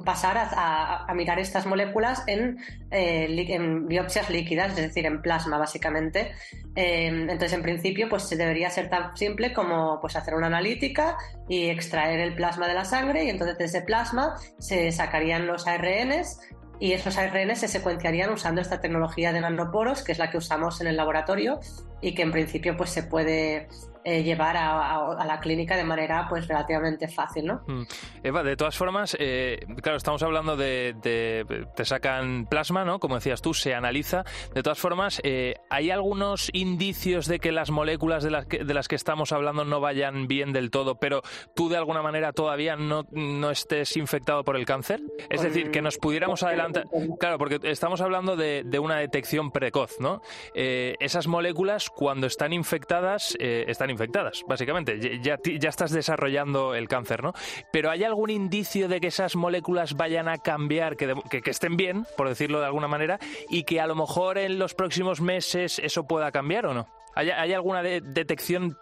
[0.06, 2.60] pasar a, mirar estas moléculas en,
[2.92, 6.32] eh, en, biopsias líquidas, es decir, en plasma, básicamente.
[6.76, 11.18] Eh, entonces, en principio, pues debería ser tan simple como pues, hacer una analítica
[11.50, 15.66] y extraer el plasma de la sangre y entonces de ese plasma se sacarían los
[15.66, 16.42] ARNs
[16.80, 20.80] y esos ARN se secuenciarían usando esta tecnología de nanoporos, que es la que usamos
[20.80, 21.60] en el laboratorio
[22.02, 23.68] y que en principio pues se puede
[24.06, 27.62] eh, llevar a, la clínica de manera pues relativamente fácil, ¿no?
[27.68, 27.84] Mm.
[28.24, 31.46] Eva, de todas formas, eh, claro, estamos hablando de,
[31.76, 33.00] te sacan plasma, ¿no?
[33.00, 34.26] Como decías tú, se analiza.
[34.54, 38.74] De todas formas, eh, ¿hay algunos indicios de que las moléculas de las que, de
[38.74, 41.22] las que estamos hablando no vayan bien del todo, pero
[41.56, 45.02] tú de alguna manera todavía no, no estés infectado por el cáncer?
[45.30, 46.88] Es decir, que nos pudiéramos adelantar.
[47.20, 50.22] Claro, porque estamos hablando de, una detección precoz, ¿no?
[50.54, 55.00] esas moléculas, cuando están infectadas, están infectadas, básicamente.
[55.22, 57.34] Ya, ya estás desarrollando el cáncer, ¿no?
[57.72, 62.06] Pero ¿hay algún indicio de que esas moléculas vayan a cambiar, que, que, estén bien,
[62.18, 63.20] por decirlo de alguna manera,
[63.50, 66.88] y que a lo mejor en los próximos meses eso pueda cambiar o no?
[67.16, 68.78] ¿Hay, hay alguna detección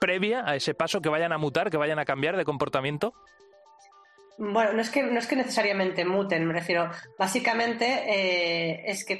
[0.00, 3.12] previa a ese paso que vayan a mutar, que vayan a cambiar de comportamiento?
[4.38, 6.90] Bueno, no es que, no es que necesariamente muten, me refiero.
[7.18, 9.18] Básicamente eh, es que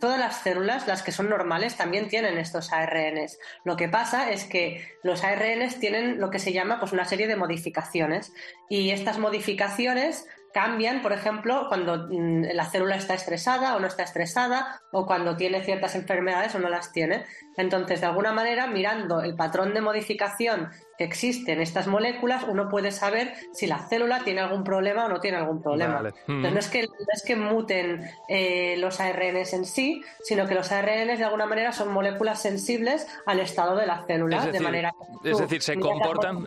[0.00, 3.38] todas las células, las que son normales, también tienen estos ARNs.
[3.64, 7.26] Lo que pasa es que los ARNs tienen lo que se llama pues, una serie
[7.26, 8.32] de modificaciones.
[8.70, 14.04] Y estas modificaciones cambian, por ejemplo, cuando mm, la célula está estresada o no está
[14.04, 17.24] estresada, o cuando tiene ciertas enfermedades o no las tiene.
[17.56, 22.68] Entonces, de alguna manera, mirando el patrón de modificación que existe en estas moléculas, uno
[22.68, 26.12] puede saber si la célula tiene algún problema o no tiene algún problema.
[26.28, 26.80] Entonces, no es que,
[27.12, 31.72] es que muten eh, los ARNs en sí, sino que los ARNs de alguna manera
[31.72, 34.94] son moléculas sensibles al estado de la célula, de manera
[35.24, 36.46] es decir, se comportan.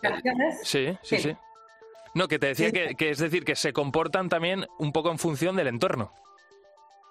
[0.64, 1.38] Sí, sí, sí.
[2.18, 5.56] No, que te decía que, es decir, que se comportan también un poco en función
[5.56, 6.12] del entorno.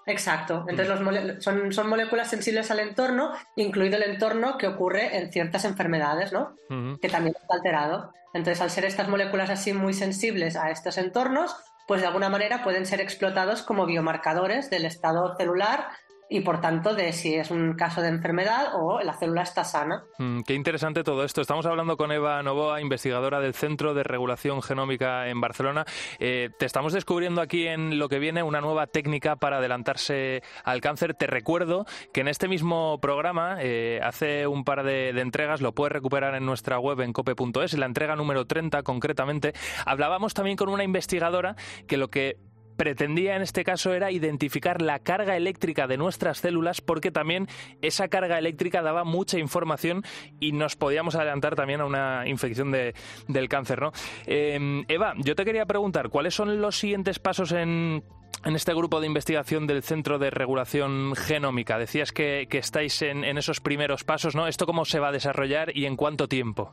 [0.05, 0.65] Exacto.
[0.69, 5.65] Entonces los son, son, moléculas sensibles al entorno, incluido el entorno que ocurre en ciertas
[5.65, 6.57] enfermedades, ¿no?
[7.01, 8.13] Que también está alterado.
[8.35, 11.55] Entonces, al ser estas moléculas así muy sensibles a estos entornos,
[11.87, 15.87] pues de alguna manera pueden ser explotados como biomarcadores del estado celular
[16.29, 20.05] y por tanto de si es un caso de enfermedad o la célula está sana.
[20.19, 21.41] Mm, qué interesante todo esto.
[21.41, 25.85] Estamos hablando con Eva Novoa, investigadora del Centro de Regulación Genómica en Barcelona.
[26.19, 30.81] Eh, te estamos descubriendo aquí en lo que viene una nueva técnica para adelantarse al
[30.81, 31.15] cáncer.
[31.15, 35.75] Te recuerdo que en este mismo programa, eh, hace un par de, de, entregas, lo
[35.75, 39.53] puedes recuperar en nuestra web en cope.es, la entrega número 30 concretamente,
[39.85, 41.57] hablábamos también con una investigadora
[41.87, 42.39] que lo que
[42.77, 47.49] pretendía en este caso era identificar la carga eléctrica de nuestras células porque también
[47.83, 50.05] esa carga eléctrica daba mucha información
[50.41, 52.95] y nos podíamos adelantar también a una infección de,
[53.29, 53.81] del cáncer.
[53.81, 53.93] ¿no?
[54.27, 58.05] Em, Eva, yo te quería preguntar, ¿cuáles son los siguientes pasos en,
[58.45, 61.79] en este grupo de investigación del Centro de Regulación Genómica?
[61.79, 64.47] Decías que, estáis en, en esos primeros pasos, ¿no?
[64.47, 66.73] ¿Esto cómo se va a desarrollar y en cuánto tiempo?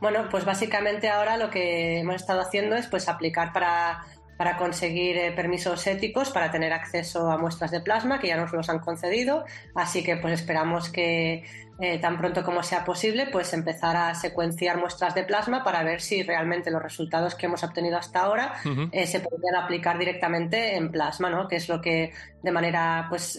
[0.00, 4.02] Bueno, pues básicamente ahora lo que hemos estado haciendo es pues aplicar para
[4.40, 8.50] para conseguir eh, permisos éticos para tener acceso a muestras de plasma que ya nos
[8.54, 9.44] los han concedido.
[9.74, 11.44] Así que pues esperamos que
[11.78, 16.00] eh, tan pronto como sea posible pues empezar a secuenciar muestras de plasma para ver
[16.00, 18.54] si realmente los resultados que hemos obtenido hasta ahora
[18.92, 21.46] eh, se podrían aplicar directamente en plasma, ¿no?
[21.46, 23.38] Que es lo que de manera pues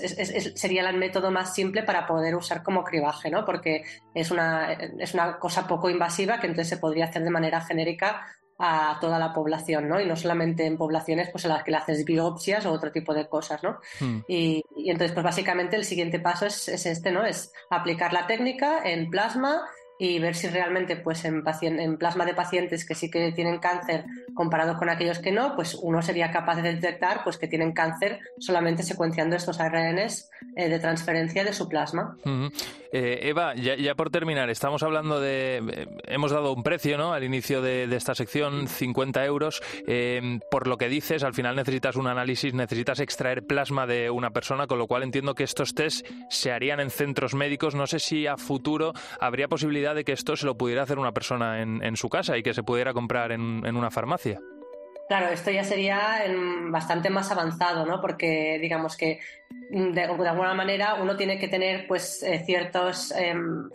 [0.53, 3.43] sería el método más simple para poder usar como cribaje, ¿no?
[3.43, 7.59] Porque es una, es una cosa poco invasiva que entonces se podría hacer de manera
[7.59, 8.27] genérica
[8.63, 9.99] a toda la población, ¿no?
[9.99, 13.13] Y no solamente en poblaciones pues en las que le haces biopsias o otro tipo
[13.13, 13.79] de cosas, ¿no?
[13.99, 14.19] Hmm.
[14.27, 17.25] Y, entonces, pues básicamente el siguiente paso es, este, ¿no?
[17.25, 19.63] Es aplicar la técnica en plasma
[20.03, 24.05] y ver si realmente pues en, en plasma de pacientes que sí que tienen cáncer
[24.33, 28.19] comparado con aquellos que no, pues uno sería capaz de detectar pues que tienen cáncer
[28.39, 32.17] solamente secuenciando estos ARNs eh, de transferencia de su plasma.
[32.91, 37.13] Eh, Eva, ya, por terminar, estamos hablando de, eh, hemos dado un precio ¿no?
[37.13, 39.61] al inicio de, esta sección, 50 euros.
[40.49, 44.65] por lo que dices, al final necesitas un análisis, necesitas extraer plasma de una persona,
[44.65, 47.75] con lo cual entiendo que estos test se harían en centros médicos.
[47.75, 51.11] No sé si a futuro habría posibilidad de que esto se lo pudiera hacer una
[51.11, 54.39] persona en, su casa y que se pudiera comprar en una farmacia.
[55.11, 56.23] Claro, esto ya sería
[56.69, 57.99] bastante más avanzado, ¿no?
[57.99, 59.19] Porque digamos que
[59.69, 63.69] mm, de, alguna manera uno tiene que tener pues eh, ciertos em,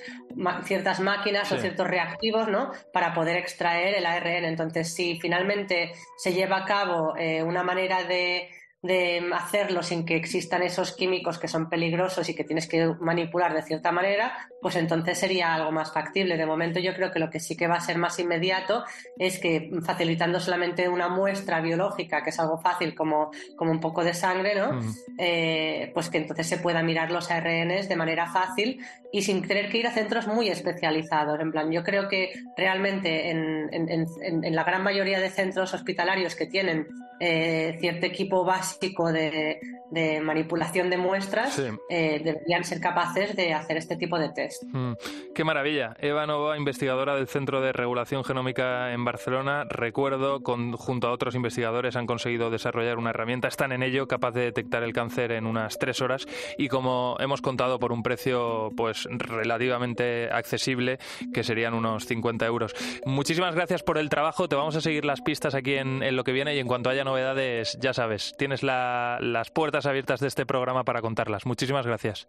[0.64, 2.70] ciertas máquinas o ciertos reactivos, ¿no?
[2.90, 4.46] Para poder extraer el ARN.
[4.46, 8.48] Entonces, si finalmente se lleva a cabo eh, una manera de
[8.87, 13.55] de hacerlo sin que existan esos químicos que son peligrosos y que tienes que manipular
[13.55, 16.37] de cierta manera, pues entonces sería algo más factible.
[16.37, 18.84] De momento yo creo que lo que sí que va a ser más inmediato
[19.18, 24.05] es que facilitando solamente una muestra biológica, que es algo fácil como, como un poco
[24.05, 24.80] de sangre, ¿no?
[25.18, 28.80] Eh, pues que entonces se pueda mirar los ARNs de manera fácil
[29.12, 31.41] y sin tener que ir a centros muy especializados.
[31.41, 36.47] En plan, yo creo que realmente en, en la gran mayoría de centros hospitalarios que
[36.47, 36.87] tienen
[37.18, 41.58] eh, cierto equipo básico de, manipulación de muestras,
[41.88, 44.62] eh, deberían ser capaces de hacer este tipo de test.
[44.72, 44.92] Mm,
[45.34, 45.94] qué maravilla.
[46.00, 49.64] Eva Nova, investigadora del Centro de Regulación Genómica en Barcelona.
[49.68, 54.32] Recuerdo, con, junto a otros investigadores, han conseguido desarrollar una herramienta, están en ello, capaz
[54.32, 56.26] de detectar el cáncer en unas tres horas
[56.58, 60.98] y como hemos contado por un precio pues relativamente accesible,
[61.32, 62.74] que serían unos 50 euros.
[63.04, 64.48] Muchísimas gracias por el trabajo.
[64.48, 66.90] Te vamos a seguir las pistas aquí en, en lo que viene y en cuanto
[66.90, 71.46] haya novedades, ya sabes, tienes las puertas abiertas de este programa para contarlas.
[71.46, 72.28] Muchísimas gracias.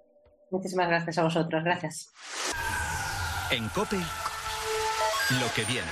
[0.52, 1.64] Muchísimas gracias a vosotros.
[1.64, 2.14] Gracias.
[3.52, 5.88] En COPE, lo que viene.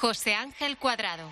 [0.00, 1.28] José Ángel Cuadrado.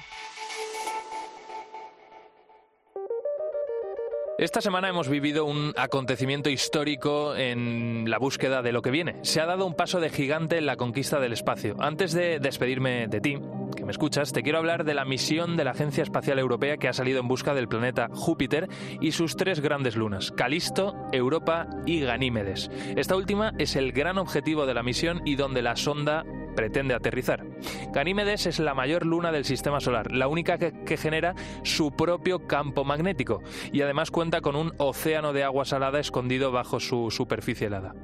[4.36, 9.16] Esta semana hemos vivido un acontecimiento histórico en la búsqueda de lo que viene.
[9.22, 11.76] Se ha dado un paso de gigante en la conquista del espacio.
[11.78, 13.38] Antes de despedirme de ti,
[13.84, 16.88] que me escuchas, te quiero hablar de la misión de la Agencia Espacial Europea que
[16.88, 18.66] ha salido en busca del planeta Júpiter
[19.00, 22.70] y sus tres grandes lunas, Calisto, Europa y Ganímedes.
[22.96, 26.24] Esta última es el gran objetivo de la misión y donde la sonda
[26.56, 27.44] pretende aterrizar.
[27.92, 32.84] Ganímedes es la mayor luna del sistema solar, la única que, genera su propio campo
[32.84, 37.94] magnético y además cuenta con un océano de agua salada escondido bajo su superficie helada.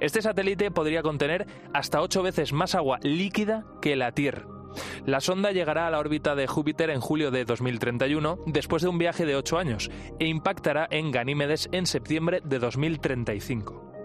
[0.00, 4.57] Este satélite podría contener hasta ocho veces más agua líquida que la Tierra.
[5.06, 8.98] La sonda llegará a la órbita de Júpiter en julio de 2031, después de un
[8.98, 13.97] viaje de ocho años, e impactará en Ganímedes en septiembre de 2035.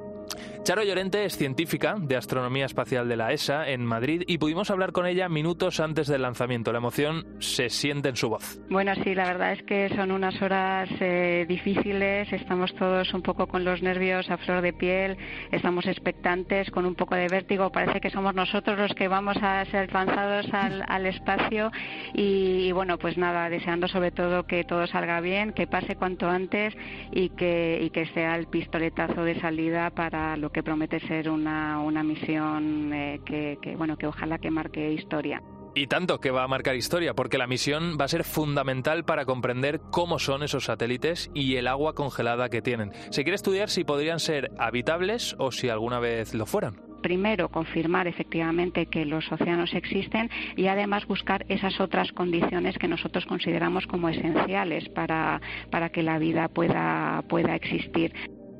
[0.64, 4.93] Charo Llorente es científica de astronomía espacial de la ESA en Madrid y pudimos hablar
[4.93, 6.72] con ella minutos antes del lanzamiento.
[6.72, 8.61] La emoción se siente en su voz.
[8.70, 12.32] Bueno, sí, la verdad es que son unas horas eh, difíciles.
[12.32, 15.18] Estamos todos un poco con los nervios a flor de piel,
[15.51, 17.70] estamos expectantes, con un poco de vértigo.
[17.70, 21.74] Parece que somos nosotros los que vamos a ser lanzados al, espacio
[22.14, 26.74] y, bueno, pues nada, deseando sobre todo que todo salga bien, que pase cuanto antes
[27.11, 31.80] y que, y que sea el pistoletazo de salida para lo que promete ser una,
[31.80, 35.41] una misión eh, que, que, bueno, que ojalá que marque historia.
[35.76, 39.26] Y tanto que va a marcar historia, porque la misión va a ser fundamental para
[39.26, 42.91] comprender cómo son esos satélites y el agua congelada que tienen.
[43.10, 48.08] Se quiere estudiar si podrían ser habitables o si alguna vez lo fueran primero confirmar
[48.08, 54.10] efectivamente que los océanos existen y además buscar esas otras condiciones que nosotros consideramos como
[54.10, 55.39] esenciales para,
[55.70, 58.14] para que la vida pueda, pueda existir.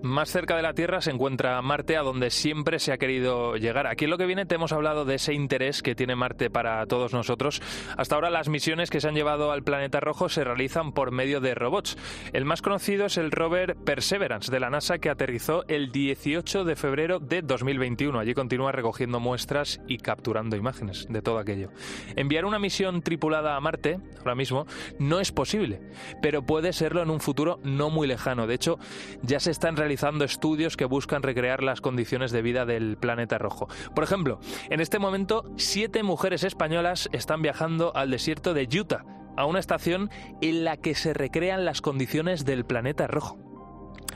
[0.04, 3.88] Más cerca de la Tierra se encuentra Marte, a donde siempre se ha querido llegar.
[3.88, 6.86] Aquí en lo que viene te hemos hablado de ese interés que tiene Marte para
[6.88, 7.62] todos nosotros.
[7.96, 11.40] Hasta ahora las misiones que se han llevado al planeta rojo se realizan por medio
[11.40, 11.96] de robots.
[12.34, 16.76] El más conocido es el rover Perseverance de la NASA que aterrizó el 18 de
[16.76, 18.20] febrero de 2021.
[18.20, 21.70] Allí continúa recogiendo muestras y capturando imágenes de todo aquello.
[22.18, 24.68] Enviar una misión tripulada a Marte ahora mismo
[25.00, 25.80] no es posible,
[26.22, 28.48] pero puede serlo en un futuro no muy lejano.
[28.48, 28.80] De hecho,
[29.22, 33.38] ya se están realizando realizando estudios que buscan recrear las condiciones de vida del planeta
[33.38, 33.68] rojo.
[33.94, 34.40] Por ejemplo,
[34.72, 39.06] en este momento, siete mujeres españolas están viajando al desierto de Utah,
[39.38, 40.10] a una estación
[40.42, 43.53] en la que se recrean las condiciones del planeta rojo.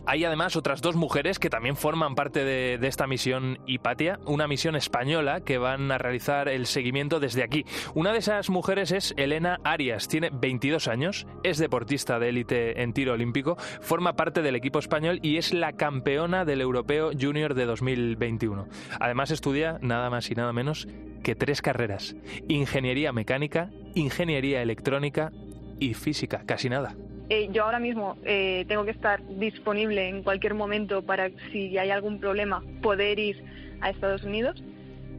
[0.10, 4.78] Hay además otras dos mujeres que también forman parte de, esta misión Hipatia, una misión
[4.78, 7.66] española que van a realizar el seguimiento desde aquí.
[7.94, 12.94] Una de esas mujeres es Elena Arias, tiene 22 años, es deportista de élite en
[12.94, 17.66] tiro olímpico, forma parte del equipo español y es la campeona del Europeo Junior de
[17.66, 18.66] 2021.
[19.02, 20.88] Además estudia nada más y nada menos
[21.22, 22.16] que tres carreras,
[22.48, 25.34] ingeniería mecánica, ingeniería electrónica
[25.80, 26.96] y física, casi nada.
[27.30, 31.92] Eh, yo ahora mismo eh, tengo que estar disponible en cualquier momento para, si hay
[31.92, 33.44] algún problema, poder ir
[33.82, 34.64] a Estados Unidos.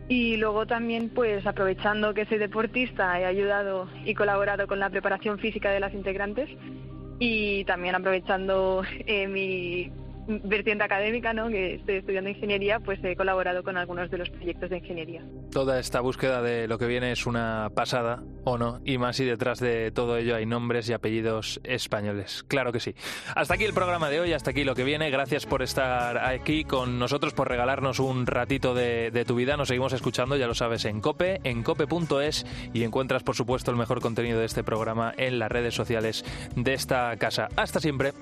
[0.08, 5.38] Y luego también, pues aprovechando que soy deportista, he ayudado y colaborado con la preparación
[5.38, 6.48] física de las integrantes
[7.18, 9.92] y también aprovechando eh, mi
[10.28, 11.48] vertiente académica, ¿no?
[11.48, 15.22] que estoy estudiando ingeniería, pues he colaborado con algunos de los proyectos de ingeniería.
[15.50, 18.80] Toda esta búsqueda de lo que viene es una pasada, ¿o no?
[18.84, 22.44] Y más si detrás de todo ello hay nombres y apellidos españoles.
[22.46, 22.94] Claro que sí.
[23.34, 25.10] Hasta aquí el programa de hoy, hasta aquí lo que viene.
[25.10, 29.56] Gracias por estar aquí con nosotros, por regalarnos un ratito de, de tu vida.
[29.56, 33.76] Nos seguimos escuchando, ya lo sabes, en Cope, en cope.es y encuentras, por supuesto, el
[33.76, 36.24] mejor contenido de este programa en las redes sociales
[36.54, 37.48] de esta casa.
[37.56, 38.12] Hasta siempre.